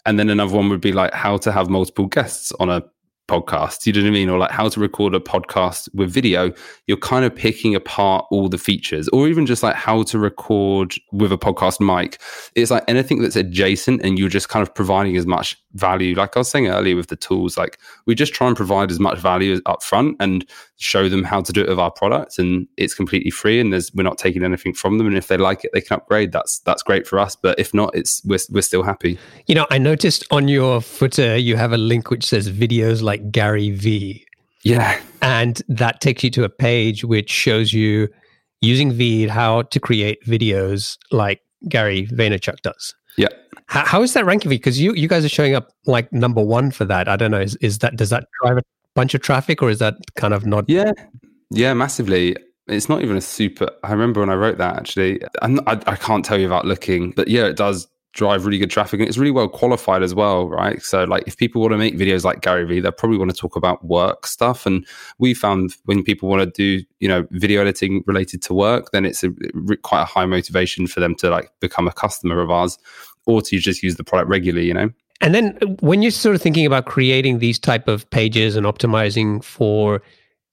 [0.05, 2.83] And then another one would be like how to have multiple guests on a
[3.27, 3.85] podcast.
[3.85, 4.29] You know what I mean?
[4.29, 6.51] Or like how to record a podcast with video.
[6.87, 10.95] You're kind of picking apart all the features, or even just like how to record
[11.11, 12.19] with a podcast mic.
[12.55, 16.15] It's like anything that's adjacent and you're just kind of providing as much value.
[16.15, 18.99] Like I was saying earlier with the tools, like we just try and provide as
[18.99, 20.45] much value up front and
[20.77, 22.39] show them how to do it with our products.
[22.39, 25.07] And it's completely free and there's we're not taking anything from them.
[25.07, 26.31] And if they like it, they can upgrade.
[26.31, 27.35] That's that's great for us.
[27.35, 29.17] But if not, it's we're we're still happy.
[29.47, 33.14] You know, I noticed on your footer you have a link which says videos like
[33.31, 34.25] Gary V.
[34.63, 34.99] Yeah.
[35.21, 38.09] And that takes you to a page which shows you
[38.61, 42.93] using Veed how to create videos like Gary Vaynerchuk does.
[43.17, 43.29] Yeah.
[43.67, 44.59] How, how is that ranking for you?
[44.59, 47.07] Because you, you guys are showing up like number one for that.
[47.07, 47.41] I don't know.
[47.41, 50.45] Is, is that does that drive a bunch of traffic or is that kind of
[50.45, 50.65] not?
[50.67, 50.91] Yeah,
[51.51, 52.35] yeah, massively.
[52.67, 53.69] It's not even a super.
[53.83, 55.21] I remember when I wrote that actually.
[55.41, 58.99] I, I can't tell you about looking, but yeah, it does drive really good traffic
[58.99, 61.95] and it's really well qualified as well right so like if people want to make
[61.95, 64.87] videos like gary vee they probably want to talk about work stuff and
[65.19, 69.05] we found when people want to do you know video editing related to work then
[69.05, 69.29] it's a,
[69.83, 72.79] quite a high motivation for them to like become a customer of ours
[73.25, 74.89] or to just use the product regularly, you know?
[75.21, 78.65] And then uh, when you're sort of thinking about creating these type of pages and
[78.65, 80.01] optimizing for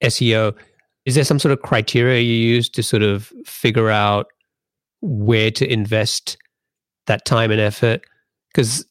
[0.02, 0.54] SEO,
[1.04, 4.26] is there some sort of criteria you use to sort of figure out
[5.00, 6.36] where to invest
[7.06, 8.02] that time and effort?
[8.52, 8.84] Because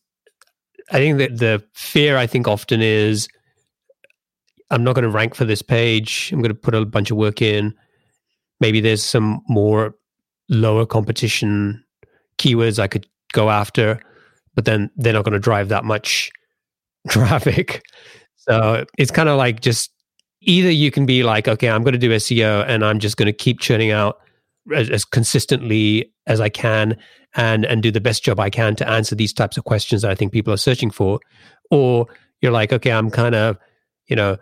[0.91, 3.27] I think that the fear I think often is
[4.69, 6.29] I'm not going to rank for this page.
[6.31, 7.73] I'm going to put a bunch of work in.
[8.59, 9.95] Maybe there's some more
[10.49, 11.83] lower competition
[12.37, 13.99] keywords I could go after,
[14.55, 16.31] but then they're not going to drive that much
[17.09, 17.83] traffic.
[18.37, 19.91] So it's kind of like just
[20.41, 23.27] either you can be like, okay, I'm going to do SEO and I'm just going
[23.27, 24.17] to keep churning out
[24.73, 26.97] as, as, consistently as I can
[27.35, 30.11] and and do the best job I can to answer these types of questions that
[30.11, 31.19] I think people are searching for,
[31.69, 32.07] or
[32.41, 33.57] you're like, okay, I'm kind of,
[34.07, 34.37] you know,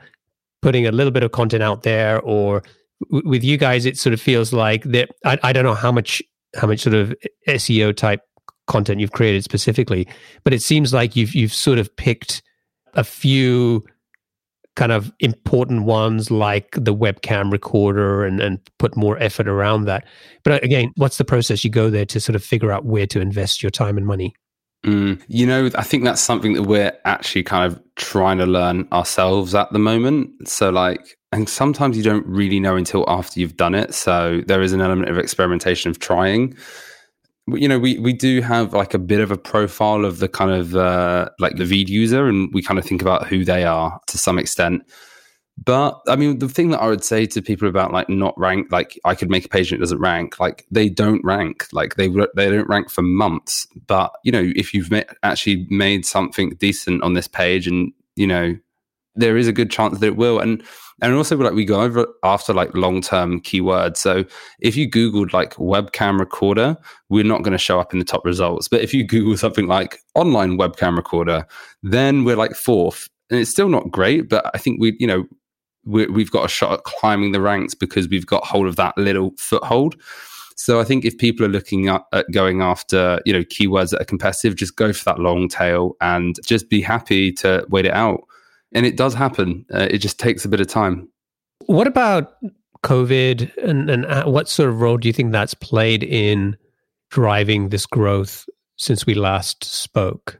[0.61, 2.63] putting a little bit of content out there, or
[3.11, 5.09] w- with you guys, it sort of feels like that.
[5.25, 6.21] I, I don't know how much
[6.55, 7.13] how much sort of
[7.47, 8.21] SEO type
[8.67, 10.07] content you've created specifically,
[10.43, 12.41] but it seems like you've you've sort of picked
[12.95, 13.85] a few
[14.75, 20.05] kind of important ones like the webcam recorder and, and put more effort around that.
[20.43, 23.07] But uh, again, what's the process you go there to sort of figure out where
[23.07, 24.33] to invest your time and money?
[24.85, 28.87] Mm, you know, I think that's something that we're actually kind of trying to learn
[28.93, 30.47] ourselves at the moment.
[30.47, 33.93] So, like, and sometimes you don't really know until after you've done it.
[33.93, 36.55] So, there is an element of experimentation of trying
[37.55, 40.51] you know we we do have like a bit of a profile of the kind
[40.51, 43.99] of uh, like the Veed user and we kind of think about who they are
[44.07, 44.83] to some extent.
[45.61, 48.71] But i mean the thing that i would say to people about like not rank
[48.71, 51.67] like i could make a page it doesn't rank like they don't rank.
[51.73, 53.67] Like they they don't rank for months.
[53.87, 58.27] But you know if you've ma- actually made something decent on this page and you
[58.27, 58.57] know
[59.15, 60.39] there is a good chance that it will.
[60.39, 60.63] And
[61.01, 63.97] and also like we go over after like long term keywords.
[63.97, 64.25] So
[64.59, 66.77] if you googled like webcam recorder,
[67.09, 68.67] we're not going to show up in the top results.
[68.67, 71.45] But if you Google something like online webcam recorder,
[71.83, 74.29] then we're like fourth, and it's still not great.
[74.29, 75.25] But I think we, you know,
[75.85, 78.97] we have got a shot at climbing the ranks because we've got hold of that
[78.97, 79.95] little foothold.
[80.55, 84.01] So I think if people are looking at, at, going after, you know, keywords that
[84.01, 87.93] are competitive, just go for that long tail and just be happy to wait it
[87.93, 88.19] out
[88.73, 89.65] and it does happen.
[89.73, 91.07] Uh, it just takes a bit of time.
[91.65, 92.33] What about
[92.83, 96.57] COVID, and and uh, what sort of role do you think that's played in
[97.09, 100.39] driving this growth since we last spoke?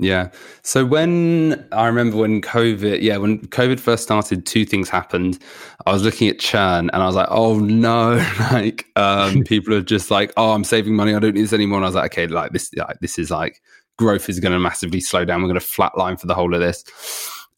[0.00, 0.30] Yeah.
[0.62, 5.38] So when I remember when COVID, yeah, when COVID first started, two things happened.
[5.86, 8.16] I was looking at churn and I was like, oh no,
[8.52, 11.14] like um, people are just like, oh, I'm saving money.
[11.14, 11.78] I don't need this anymore.
[11.78, 13.62] And I was like, okay, like this, like, this is like
[13.96, 15.42] growth is going to massively slow down.
[15.42, 16.84] We're going to flatline for the whole of this.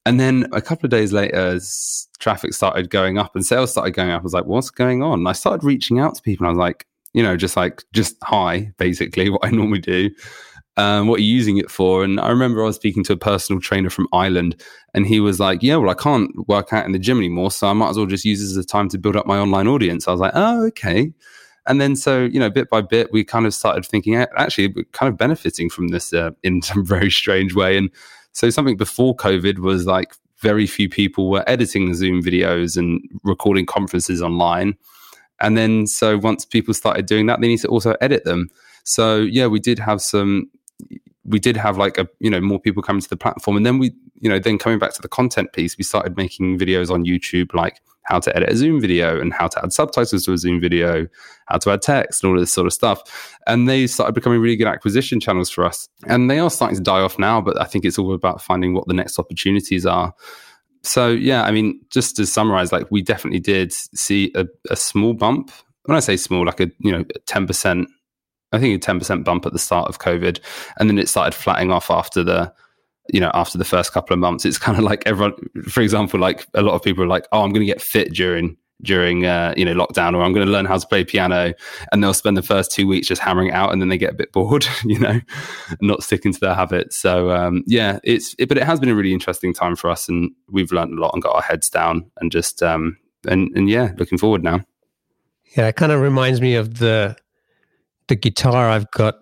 [0.06, 1.58] And then a couple of days later,
[2.20, 4.20] traffic started going up and sales started going up.
[4.20, 5.18] I was like, what's going on?
[5.18, 6.46] And I started reaching out to people.
[6.46, 10.10] I was like, you know, just like, just hi, basically, what I normally do.
[10.76, 12.04] Um, what are you using it for?
[12.04, 14.62] And I remember I was speaking to a personal trainer from Ireland,
[14.94, 17.66] and he was like, Yeah, well, I can't work out in the gym anymore, so
[17.66, 19.66] I might as well just use this as a time to build up my online
[19.66, 20.06] audience.
[20.06, 21.12] I was like, Oh, okay.
[21.66, 24.84] And then, so, you know, bit by bit, we kind of started thinking, actually, we're
[24.92, 27.76] kind of benefiting from this uh, in some very strange way.
[27.76, 27.90] And
[28.36, 33.64] so something before COVID was like very few people were editing Zoom videos and recording
[33.64, 34.76] conferences online.
[35.40, 38.50] And then so once people started doing that, they need to also edit them.
[38.84, 40.50] So yeah, we did have some
[41.24, 43.78] we did have like a you know more people coming to the platform and then
[43.78, 47.04] we you know then coming back to the content piece we started making videos on
[47.04, 50.38] youtube like how to edit a Zoom video and how to add subtitles to a
[50.38, 51.06] Zoom video,
[51.46, 53.38] how to add text and all this sort of stuff.
[53.46, 55.88] And they started becoming really good acquisition channels for us.
[56.06, 58.74] And they are starting to die off now, but I think it's all about finding
[58.74, 60.14] what the next opportunities are.
[60.82, 65.14] So yeah, I mean, just to summarize, like we definitely did see a, a small
[65.14, 65.50] bump.
[65.84, 67.88] When I say small, like a you know, ten percent
[68.52, 70.40] I think a ten percent bump at the start of COVID,
[70.78, 72.52] and then it started flattening off after the
[73.12, 75.34] you know after the first couple of months it's kind of like everyone
[75.68, 78.12] for example like a lot of people are like oh i'm going to get fit
[78.12, 81.54] during during uh, you know lockdown or i'm going to learn how to play piano
[81.92, 84.16] and they'll spend the first two weeks just hammering out and then they get a
[84.16, 85.20] bit bored you know
[85.80, 86.96] not sticking to their habits.
[86.96, 90.08] So um, yeah it's it, but it has been a really interesting time for us
[90.08, 93.68] and we've learned a lot and got our heads down and just um and and
[93.68, 94.60] yeah looking forward now.
[95.56, 97.16] Yeah it kind of reminds me of the
[98.08, 99.16] the guitar I've got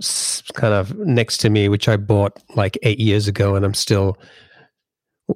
[0.54, 4.18] kind of next to me, which I bought like eight years ago, and I'm still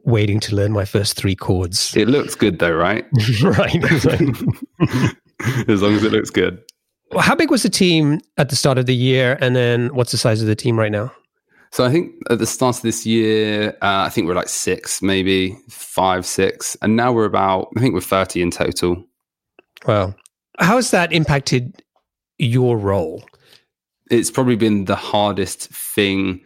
[0.04, 1.96] waiting to learn my first three chords.
[1.96, 3.06] It looks good though, right?
[3.42, 3.84] right.
[5.68, 6.62] as long as it looks good.
[7.10, 10.12] Well, how big was the team at the start of the year, and then what's
[10.12, 11.10] the size of the team right now?
[11.70, 15.02] So I think at the start of this year, uh, I think we're like six,
[15.02, 19.04] maybe five, six, and now we're about I think we're thirty in total.
[19.86, 20.14] Wow,
[20.58, 21.82] how has that impacted
[22.38, 23.24] your role?
[24.10, 26.40] It's probably been the hardest thing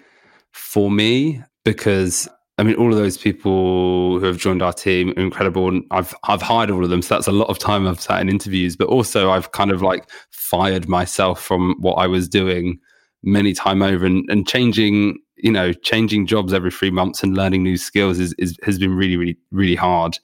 [0.53, 5.21] for me because I mean, all of those people who have joined our team are
[5.21, 8.01] incredible, and I've I've hired all of them, so that's a lot of time I've
[8.01, 8.77] sat in interviews.
[8.77, 12.79] But also, I've kind of like fired myself from what I was doing
[13.23, 17.63] many time over, and, and changing, you know, changing jobs every three months and learning
[17.63, 20.19] new skills is, is has been really, really, really hard.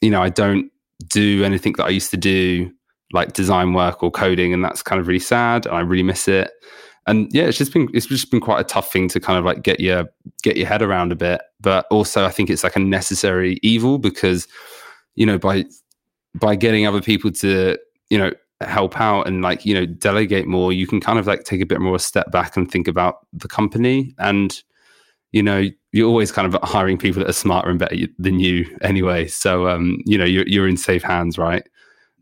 [0.00, 0.70] you know, I don't
[1.08, 2.70] do anything that I used to do,
[3.12, 5.66] like design work or coding, and that's kind of really sad.
[5.66, 6.50] And I really miss it.
[7.06, 9.44] And yeah, it's just been it's just been quite a tough thing to kind of
[9.44, 10.08] like get your
[10.42, 11.40] get your head around a bit.
[11.60, 14.46] But also, I think it's like a necessary evil because
[15.14, 15.64] you know by
[16.34, 17.78] by getting other people to
[18.10, 21.44] you know help out and like you know delegate more you can kind of like
[21.44, 24.62] take a bit more step back and think about the company and
[25.30, 28.66] you know you're always kind of hiring people that are smarter and better than you
[28.82, 31.68] anyway so um you know you're, you're in safe hands right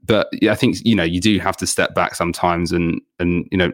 [0.06, 3.46] but yeah, i think you know you do have to step back sometimes and and
[3.50, 3.72] you know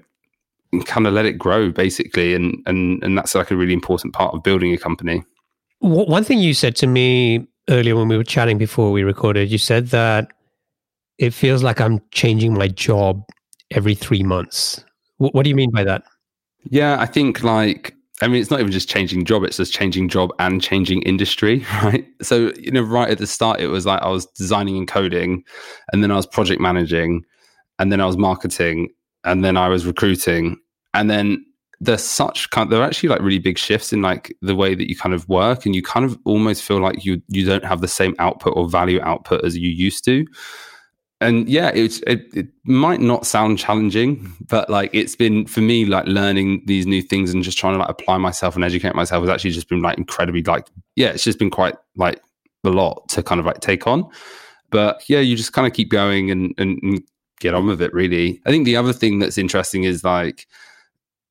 [0.85, 4.35] kind of let it grow basically and and and that's like a really important part
[4.35, 5.23] of building a company
[5.81, 9.59] one thing you said to me earlier when we were chatting before we recorded you
[9.59, 10.33] said that
[11.19, 13.23] it feels like I'm changing my job
[13.71, 14.85] every three months.
[15.21, 16.03] W- what do you mean by that?
[16.65, 20.09] Yeah, I think like I mean, it's not even just changing job; it's just changing
[20.09, 22.07] job and changing industry, right?
[22.23, 25.45] So, you know, right at the start, it was like I was designing and coding,
[25.93, 27.25] and then I was project managing,
[27.79, 28.91] and then I was marketing,
[29.25, 30.57] and then I was recruiting,
[30.95, 31.45] and then
[31.81, 32.67] there's such kind.
[32.67, 35.15] Of, there are actually like really big shifts in like the way that you kind
[35.15, 38.15] of work, and you kind of almost feel like you you don't have the same
[38.21, 40.25] output or value output as you used to
[41.23, 46.07] and yeah, it, it, might not sound challenging, but like it's been for me like
[46.07, 49.31] learning these new things and just trying to like apply myself and educate myself has
[49.31, 52.21] actually just been like incredibly like yeah, it's just been quite like
[52.65, 54.09] a lot to kind of like take on.
[54.71, 57.03] But yeah, you just kind of keep going and, and, and
[57.41, 57.93] get on with it.
[57.93, 60.47] Really, I think the other thing that's interesting is like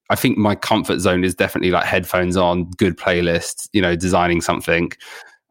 [0.09, 4.41] I think my comfort zone is definitely like headphones on, good playlist, you know, designing
[4.41, 4.91] something.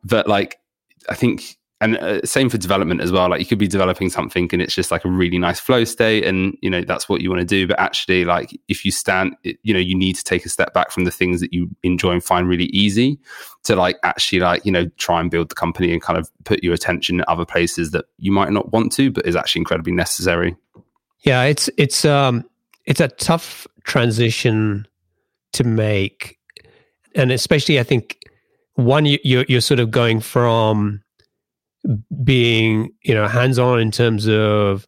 [0.04, 0.58] But like
[1.08, 3.30] I think and uh, same for development as well.
[3.30, 6.24] Like you could be developing something and it's just like a really nice flow state
[6.24, 7.66] and you know that's what you want to do.
[7.66, 10.90] But actually like if you stand you know you need to take a step back
[10.90, 13.18] from the things that you enjoy and find really easy
[13.64, 16.62] to like actually like you know try and build the company and kind of put
[16.62, 19.92] your attention in other places that you might not want to but is actually incredibly
[19.92, 20.56] necessary.
[21.20, 22.44] Yeah it's it's um
[22.84, 24.86] it's a tough transition
[25.52, 26.38] to make.
[27.14, 28.18] And especially i think
[28.74, 31.02] one you, you're, you're sort of going from
[32.22, 34.86] being you know hands on in terms of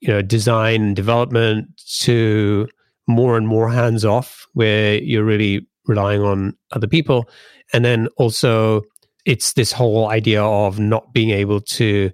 [0.00, 1.68] you know design and development
[2.00, 2.68] to
[3.06, 7.28] more and more hands off where you're really relying on other people.
[7.72, 8.82] And then also
[9.24, 12.10] it's this whole idea of not being able to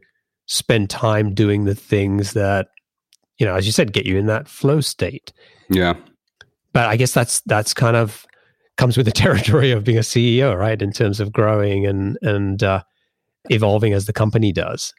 [0.46, 2.68] spend time doing the things that
[3.38, 5.32] you know as you said get you in that flow state.
[5.70, 5.94] Yeah.
[6.72, 8.26] But i guess that's that's kind of
[8.76, 12.62] comes with the territory of being a ceo right in terms of growing and and
[12.62, 12.82] uh,
[13.50, 14.92] evolving as the company does.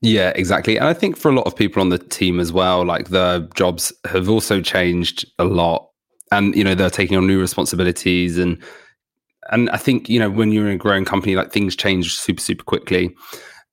[0.00, 0.76] Yeah, exactly.
[0.76, 3.48] And I think for a lot of people on the team as well, like the
[3.54, 5.88] jobs have also changed a lot.
[6.30, 8.62] And, you know, they're taking on new responsibilities and
[9.50, 12.42] and I think, you know, when you're in a growing company, like things change super,
[12.42, 13.16] super quickly.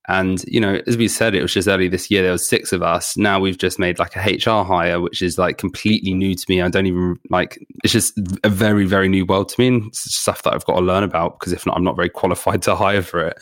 [0.08, 2.72] And, you know, as we said, it was just early this year, there was six
[2.72, 3.14] of us.
[3.18, 6.62] Now we've just made like a HR hire, which is like completely new to me.
[6.62, 10.44] I don't even like, it's just a very, very new world to me and stuff
[10.44, 13.02] that I've got to learn about because if not, I'm not very qualified to hire
[13.02, 13.36] for it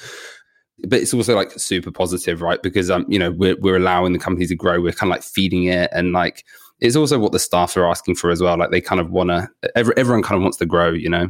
[0.81, 2.63] but it's also like super positive, right?
[2.63, 4.81] Because um, you know, we're we're allowing the company to grow.
[4.81, 6.45] We're kind of like feeding it, and like
[6.81, 8.59] it's also what the staff are asking for as well.
[8.59, 9.49] Like they kind of want to.
[9.75, 11.29] Every, everyone kind of wants to grow, you know.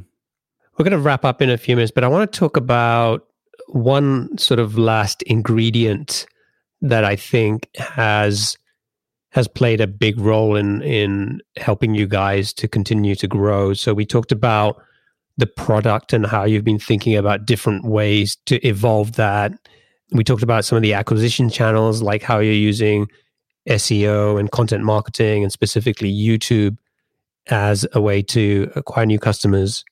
[0.76, 3.26] We're going to wrap up in a few minutes, but I want to talk about
[3.68, 6.26] one sort of last ingredient
[6.80, 8.56] that I think has
[9.30, 13.74] has played a big role in in helping you guys to continue to grow.
[13.74, 14.82] So we talked about
[15.36, 19.52] the product and how you've been thinking about different ways to evolve that.
[20.12, 23.08] We talked about some of the acquisition channels, like how you're using
[23.68, 26.76] SEO and content marketing, and specifically YouTube
[27.48, 29.84] as a way to acquire new customers.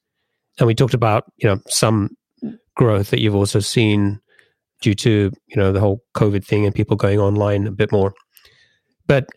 [0.59, 2.17] And we talked about you know some
[2.77, 4.21] growth that you've also seen
[4.81, 8.15] due to you know the whole COVID thing and people going online a bit more.
[9.07, 9.29] But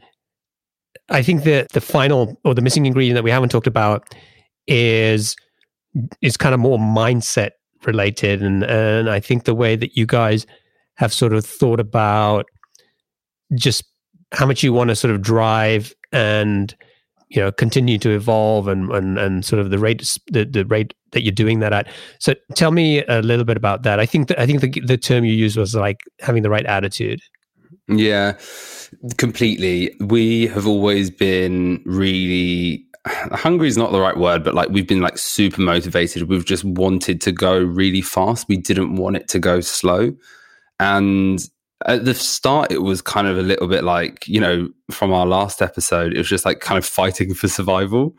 [1.10, 4.14] I think that the final or the missing ingredient that we haven't talked about
[4.68, 5.36] is
[6.22, 7.52] is kind of more mindset
[7.86, 10.46] related and and I think the way that you guys
[10.96, 12.46] have sort of thought about
[13.54, 13.84] just
[14.32, 16.76] how much you want to sort of drive and
[17.30, 20.94] you know continue to evolve and and and sort of the rate the, the rate
[21.12, 21.88] that you're doing that at.
[22.20, 24.00] So tell me a little bit about that.
[24.00, 26.66] I think that i think the, the term you used was like having the right
[26.66, 27.22] attitude.
[27.88, 28.38] Yeah
[29.18, 29.96] completely.
[30.00, 32.85] We have always been really
[33.32, 36.24] hungry is not the right word, but like we've been like super motivated.
[36.24, 38.48] We've just wanted to go really fast.
[38.48, 40.16] We didn't want it to go slow.
[40.80, 41.48] And
[41.86, 45.26] at the start it was kind of a little bit like you know from our
[45.26, 48.16] last episode it was just like kind of fighting for survival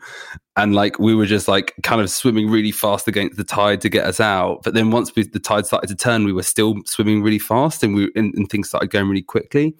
[0.55, 3.89] and like we were just like kind of swimming really fast against the tide to
[3.89, 6.75] get us out but then once we, the tide started to turn we were still
[6.85, 9.75] swimming really fast and we and, and things started going really quickly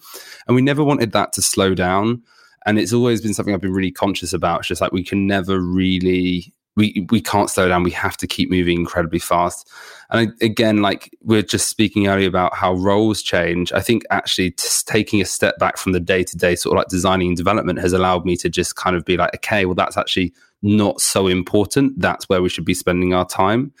[0.48, 2.20] and we never wanted that to slow down
[2.68, 5.26] and it's always been something i've been really conscious about it's just like we can
[5.26, 7.82] never really we we can't slow down.
[7.82, 9.68] We have to keep moving incredibly fast.
[10.10, 13.72] And again, like we're just speaking earlier about how roles change.
[13.72, 14.52] I think actually
[14.86, 17.80] taking a step back from the day to day sort of like designing and development
[17.80, 21.26] has allowed me to just kind of be like, okay, well, that's actually not so
[21.26, 22.00] important.
[22.00, 23.72] That's where we should be spending our time.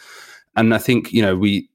[0.56, 1.70] And I think you know we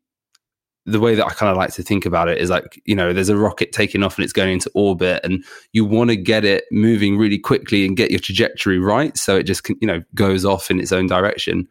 [0.86, 3.14] the way that I kind of like to think about it is like, you know,
[3.14, 6.44] there's a rocket taking off and it's going into orbit and you want to get
[6.44, 9.18] it moving really quickly and get your trajectory right.
[9.18, 11.70] So it just, you know, goes off in its own direction.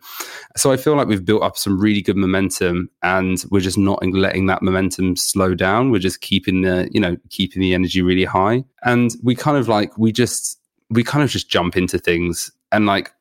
[0.56, 4.02] So I feel like we've built up some really good momentum and we're just not
[4.06, 5.90] letting that momentum slow down.
[5.90, 8.64] We're just keeping the, you know, keeping the energy really high.
[8.82, 10.58] And we kind of like, we just,
[10.88, 13.12] we kind of just jump into things and like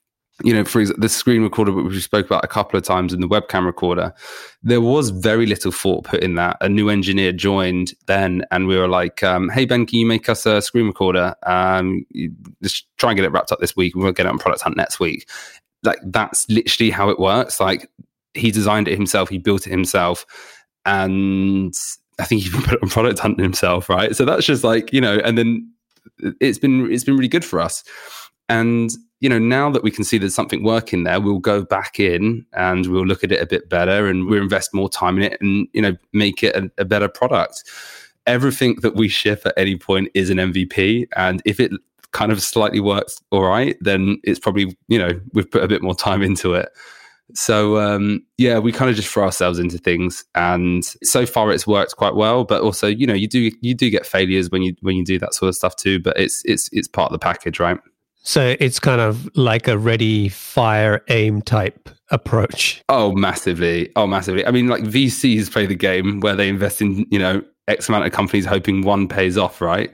[0.43, 3.13] you know, for example, the screen recorder, which we spoke about a couple of times
[3.13, 4.13] in the webcam recorder,
[4.63, 6.57] there was very little thought put in that.
[6.61, 10.29] A new engineer joined then, and we were like, um, "Hey Ben, can you make
[10.29, 11.35] us a screen recorder?
[11.43, 12.05] Um,
[12.61, 13.95] just try and get it wrapped up this week.
[13.95, 15.29] We'll get it on Product Hunt next week."
[15.83, 17.59] Like that's literally how it works.
[17.59, 17.89] Like
[18.33, 20.25] he designed it himself, he built it himself,
[20.85, 21.73] and
[22.19, 24.15] I think he put it on Product Hunt himself, right?
[24.15, 25.71] So that's just like you know, and then
[26.39, 27.83] it's been it's been really good for us,
[28.49, 31.99] and you know, now that we can see there's something working there, we'll go back
[31.99, 35.31] in and we'll look at it a bit better and we'll invest more time in
[35.31, 37.63] it and, you know, make it a, a better product.
[38.25, 41.07] Everything that we ship at any point is an MVP.
[41.15, 41.71] And if it
[42.13, 45.83] kind of slightly works all right, then it's probably, you know, we've put a bit
[45.83, 46.69] more time into it.
[47.33, 51.65] So um, yeah, we kind of just throw ourselves into things, and so far it's
[51.65, 52.43] worked quite well.
[52.43, 55.17] But also, you know, you do you do get failures when you when you do
[55.19, 55.97] that sort of stuff too.
[55.97, 57.79] But it's it's it's part of the package, right?
[58.23, 62.83] So it's kind of like a ready, fire, aim type approach.
[62.87, 63.91] Oh, massively.
[63.95, 64.45] Oh, massively.
[64.45, 68.05] I mean, like VCs play the game where they invest in, you know, X amount
[68.05, 69.91] of companies hoping one pays off, right?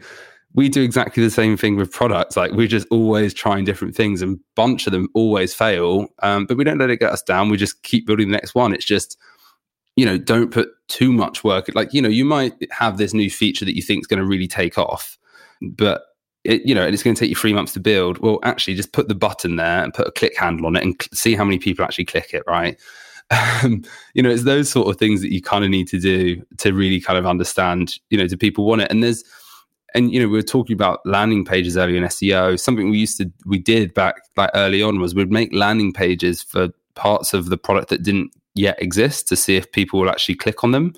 [0.54, 2.36] We do exactly the same thing with products.
[2.36, 6.08] Like we're just always trying different things and bunch of them always fail.
[6.22, 7.50] Um, but we don't let it get us down.
[7.50, 8.74] We just keep building the next one.
[8.74, 9.18] It's just,
[9.96, 11.70] you know, don't put too much work.
[11.76, 14.26] Like, you know, you might have this new feature that you think is going to
[14.26, 15.18] really take off,
[15.62, 16.04] but
[16.48, 18.20] it, you know, it's going to take you three months to build.
[18.20, 20.96] Well, actually, just put the button there and put a click handle on it and
[21.00, 22.80] cl- see how many people actually click it, right?
[23.30, 23.84] Um,
[24.14, 26.72] you know, it's those sort of things that you kind of need to do to
[26.72, 28.90] really kind of understand, you know, do people want it?
[28.90, 29.22] And there's,
[29.94, 32.58] and you know, we were talking about landing pages earlier in SEO.
[32.58, 36.42] Something we used to, we did back like early on was we'd make landing pages
[36.42, 40.36] for parts of the product that didn't yet exist to see if people will actually
[40.36, 40.94] click on them.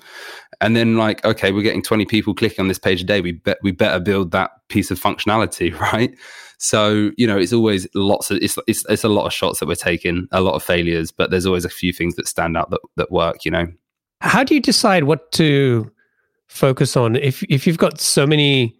[0.60, 3.20] And then like, okay, we're getting 20 people clicking on this page a day.
[3.20, 6.14] We bet we better build that piece of functionality, right?
[6.58, 9.66] So, you know, it's always lots of it's, it's it's a lot of shots that
[9.66, 12.70] we're taking, a lot of failures, but there's always a few things that stand out
[12.70, 13.66] that, that work, you know.
[14.20, 15.90] How do you decide what to
[16.48, 18.76] focus on if if you've got so many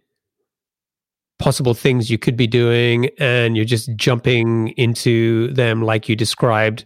[1.39, 6.85] possible things you could be doing and you're just jumping into them like you described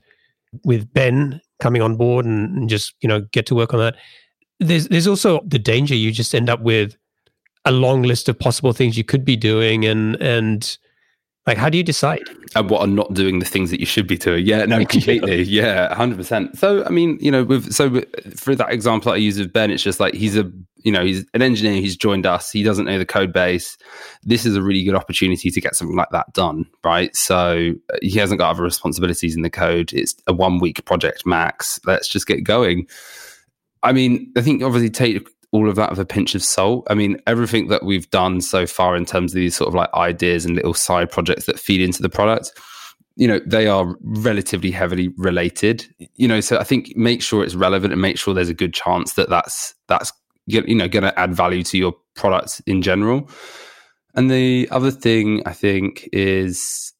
[0.64, 3.96] with Ben coming on board and, and just you know get to work on that.
[4.60, 6.96] There's there's also the danger you just end up with
[7.64, 10.76] a long list of possible things you could be doing and and
[11.46, 12.22] like how do you decide?
[12.56, 14.46] And what are not doing the things that you should be doing?
[14.46, 15.42] Yeah no completely.
[15.42, 18.02] Yeah 100% so i mean you know with so
[18.36, 20.50] for that example i use of ben it's just like he's a
[20.84, 23.76] you know he's an engineer he's joined us he doesn't know the code base.
[24.22, 27.14] This is a really good opportunity to get something like that done right?
[27.16, 29.92] So uh, he hasn't got other responsibilities in the code.
[29.92, 31.80] It's a one week project max.
[31.86, 32.86] Let's just get going
[33.84, 36.94] i mean i think obviously take all of that with a pinch of salt i
[36.94, 40.44] mean everything that we've done so far in terms of these sort of like ideas
[40.44, 42.52] and little side projects that feed into the product
[43.16, 47.54] you know they are relatively heavily related you know so i think make sure it's
[47.54, 50.12] relevant and make sure there's a good chance that that's that's
[50.46, 53.28] you know going to add value to your product in general.
[54.14, 56.92] And the other thing I think is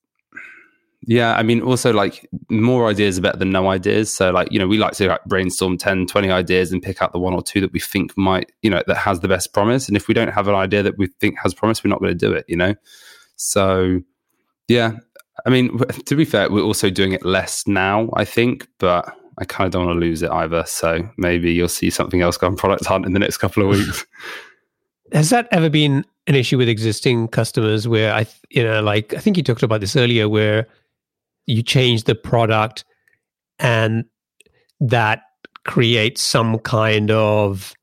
[1.06, 4.14] yeah, I mean, also like more ideas are better than no ideas.
[4.14, 7.12] So, like, you know, we like to like, brainstorm 10, 20 ideas and pick out
[7.12, 9.86] the one or two that we think might, you know, that has the best promise.
[9.88, 12.16] And if we don't have an idea that we think has promise, we're not going
[12.16, 12.74] to do it, you know?
[13.36, 14.00] So,
[14.68, 14.92] yeah,
[15.44, 19.44] I mean, to be fair, we're also doing it less now, I think, but I
[19.44, 20.64] kind of don't want to lose it either.
[20.66, 23.68] So maybe you'll see something else go on Product Hunt in the next couple of
[23.68, 24.06] weeks.
[25.12, 29.18] Has that ever been an issue with existing customers where I, you know, like I
[29.18, 30.66] think you talked about this earlier, where
[31.46, 32.84] you change the product
[33.58, 34.04] and
[34.80, 35.22] that
[35.64, 37.74] creates some kind of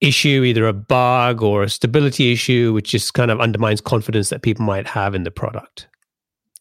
[0.00, 4.42] issue, either a bug or a stability issue, which just kind of undermines confidence that
[4.42, 5.88] people might have in the product?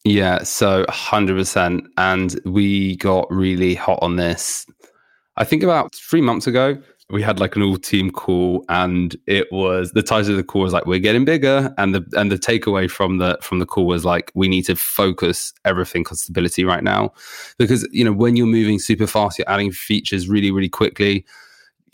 [0.03, 1.85] Yeah, so 100%.
[1.97, 4.65] And we got really hot on this,
[5.37, 9.51] I think about three months ago we had like an all team call and it
[9.51, 12.37] was the title of the call was like we're getting bigger and the and the
[12.37, 16.65] takeaway from the from the call was like we need to focus everything on stability
[16.65, 17.13] right now.
[17.59, 21.25] Because you know when you're moving super fast you're adding features really really quickly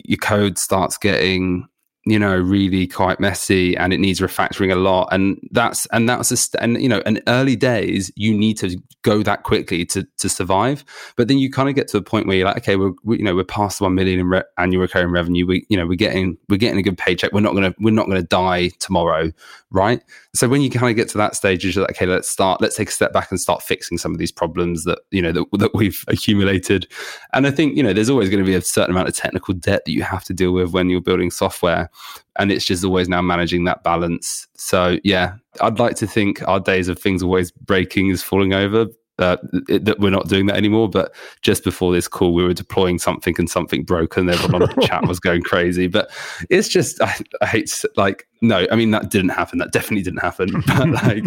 [0.04, 1.68] your code starts getting
[2.04, 5.08] you know really quite messy and it needs refactoring a lot.
[5.12, 8.76] And that's and that's a st- and you know in early days you need to
[9.02, 10.84] go that quickly to to survive.
[11.16, 13.18] But then you kind of get to the point where you're like okay we're we,
[13.18, 15.46] you know we're past 1 million in re- annual recurring revenue.
[15.46, 17.32] We you know we're getting we're getting a good paycheck.
[17.32, 19.30] We're not going to we're not going to die tomorrow
[19.72, 20.02] right?
[20.34, 22.76] So when you kind of get to that stage you're like okay let's start let's
[22.76, 25.46] take a step back and start fixing some of these problems that you know that,
[25.58, 26.86] that we've accumulated.
[27.32, 29.54] And i think you know there's always going to be a certain amount of technical
[29.54, 31.90] debt that you have to deal with when you're building software
[32.36, 34.46] and it's just always now managing that balance.
[34.54, 38.86] So yeah, I'd like to think our days of things always breaking is falling over.
[39.18, 39.36] Uh,
[39.68, 40.88] it, that we're not doing that anymore.
[40.88, 44.74] But just before this call, we were deploying something and something broke, and everyone on
[44.74, 45.86] the chat was going crazy.
[45.86, 46.10] But
[46.48, 49.58] it's just, I, I hate like no, I mean that didn't happen.
[49.58, 50.62] That definitely didn't happen.
[50.66, 51.24] But like,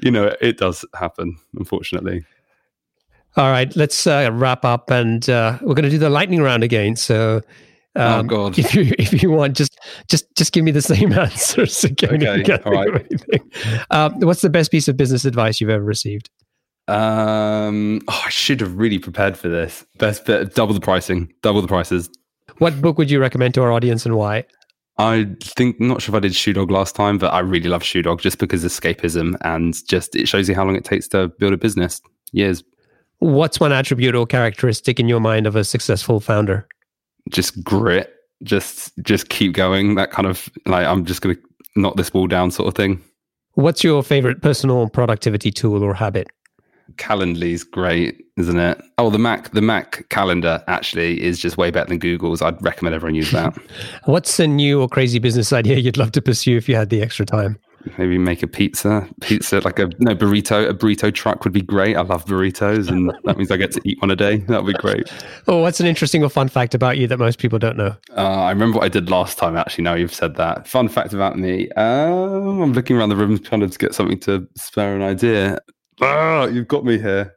[0.00, 2.24] you know, it, it does happen, unfortunately.
[3.36, 6.62] All right, let's uh, wrap up, and uh, we're going to do the lightning round
[6.62, 6.94] again.
[6.94, 7.42] So
[7.96, 8.58] um, oh God!
[8.58, 9.78] If you if you want, just
[10.08, 12.26] just just give me the same answers again.
[12.26, 13.06] Okay, all right.
[13.90, 16.30] Um, what's the best piece of business advice you've ever received?
[16.86, 19.86] Um, oh, I should have really prepared for this.
[19.98, 22.10] Best bit, double the pricing, double the prices.
[22.58, 24.44] What book would you recommend to our audience and why?
[24.98, 27.82] I think not sure if I did Shoe Dog last time, but I really love
[27.82, 31.08] Shoe Dog just because of escapism and just it shows you how long it takes
[31.08, 32.00] to build a business.
[32.32, 32.62] Years.
[33.18, 36.68] What's one attribute or characteristic in your mind of a successful founder?
[37.30, 38.12] Just grit,
[38.42, 39.94] just just keep going.
[39.94, 41.42] That kind of like I'm just going to
[41.76, 43.02] knock this wall down sort of thing.
[43.54, 46.28] What's your favorite personal productivity tool or habit?
[46.96, 48.80] Calendly's great, isn't it?
[48.98, 52.42] Oh, the Mac, the Mac calendar actually is just way better than Google's.
[52.42, 53.56] I'd recommend everyone use that.
[54.04, 57.00] What's a new or crazy business idea you'd love to pursue if you had the
[57.00, 57.58] extra time?
[57.98, 60.68] Maybe make a pizza, pizza like a no burrito.
[60.68, 61.96] A burrito truck would be great.
[61.96, 64.38] I love burritos, and that means I get to eat one a day.
[64.38, 65.12] That would be great.
[65.46, 67.96] Oh, what's an interesting or fun fact about you that most people don't know?
[68.16, 69.56] Uh, I remember what I did last time.
[69.56, 70.66] Actually, now you've said that.
[70.66, 71.70] Fun fact about me.
[71.72, 75.58] Um, I'm looking around the room trying to get something to spare an idea.
[76.00, 77.34] Oh, you've got me here.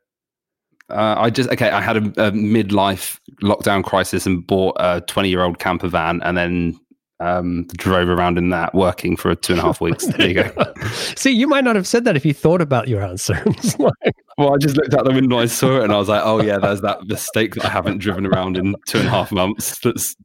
[0.89, 1.70] Uh, I just okay.
[1.70, 6.22] I had a, a midlife lockdown crisis and bought a 20 year old camper van,
[6.24, 6.80] and then
[7.20, 10.05] um, drove around in that working for two and a half weeks.
[10.05, 10.74] There you go.
[11.15, 13.43] See, you might not have said that if you thought about your answer.
[13.80, 16.41] well, I just looked out the window, I saw it, and I was like, oh,
[16.41, 19.80] yeah, there's that mistake that I haven't driven around in two and a half months
[19.80, 20.15] that's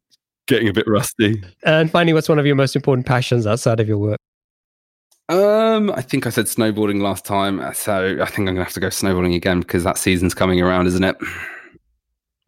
[0.46, 1.42] getting a bit rusty.
[1.64, 4.18] And finally, what's one of your most important passions outside of your work?
[5.28, 8.80] Um, I think I said snowboarding last time, so I think I'm gonna have to
[8.80, 11.16] go snowboarding again because that season's coming around, isn't it?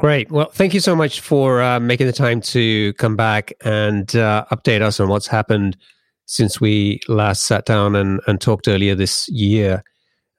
[0.04, 0.30] Great.
[0.30, 4.44] Well, thank you so much for uh, making the time to come back and uh,
[4.52, 5.78] update us on what's happened
[6.26, 9.82] since we last sat down and, and talked earlier this year.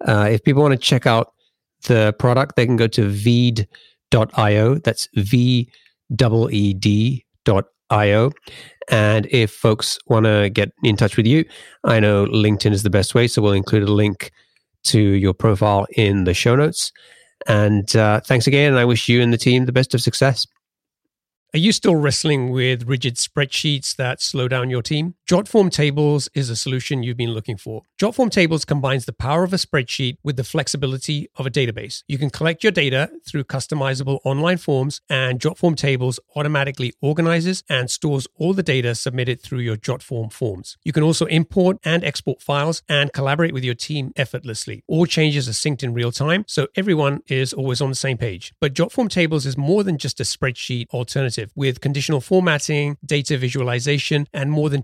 [0.07, 1.34] Uh, if people want to check out
[1.88, 4.76] the product, they can go to veed.io.
[4.76, 5.68] That's V
[6.51, 8.32] E D dot io.
[8.91, 11.43] And if folks want to get in touch with you,
[11.84, 13.28] I know LinkedIn is the best way.
[13.28, 14.32] So we'll include a link
[14.84, 16.91] to your profile in the show notes.
[17.48, 18.72] And uh, thanks again.
[18.72, 20.48] And I wish you and the team the best of success.
[21.54, 25.16] Are you still wrestling with rigid spreadsheets that slow down your team?
[25.28, 27.82] Jotform Tables is a solution you've been looking for.
[27.99, 32.03] Jotform Tables combines the power of a spreadsheet with the flexibility of a database.
[32.07, 37.89] You can collect your data through customizable online forms, and Jotform Tables automatically organizes and
[37.89, 40.78] stores all the data submitted through your Jotform forms.
[40.84, 44.84] You can also import and export files and collaborate with your team effortlessly.
[44.88, 48.53] All changes are synced in real time, so everyone is always on the same page.
[48.61, 54.28] But Jotform Tables is more than just a spreadsheet alternative with conditional formatting, data visualization,
[54.32, 54.84] and more than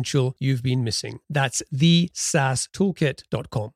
[0.39, 1.19] you've been missing.
[1.29, 3.71] That's the SaaStoolkit.com.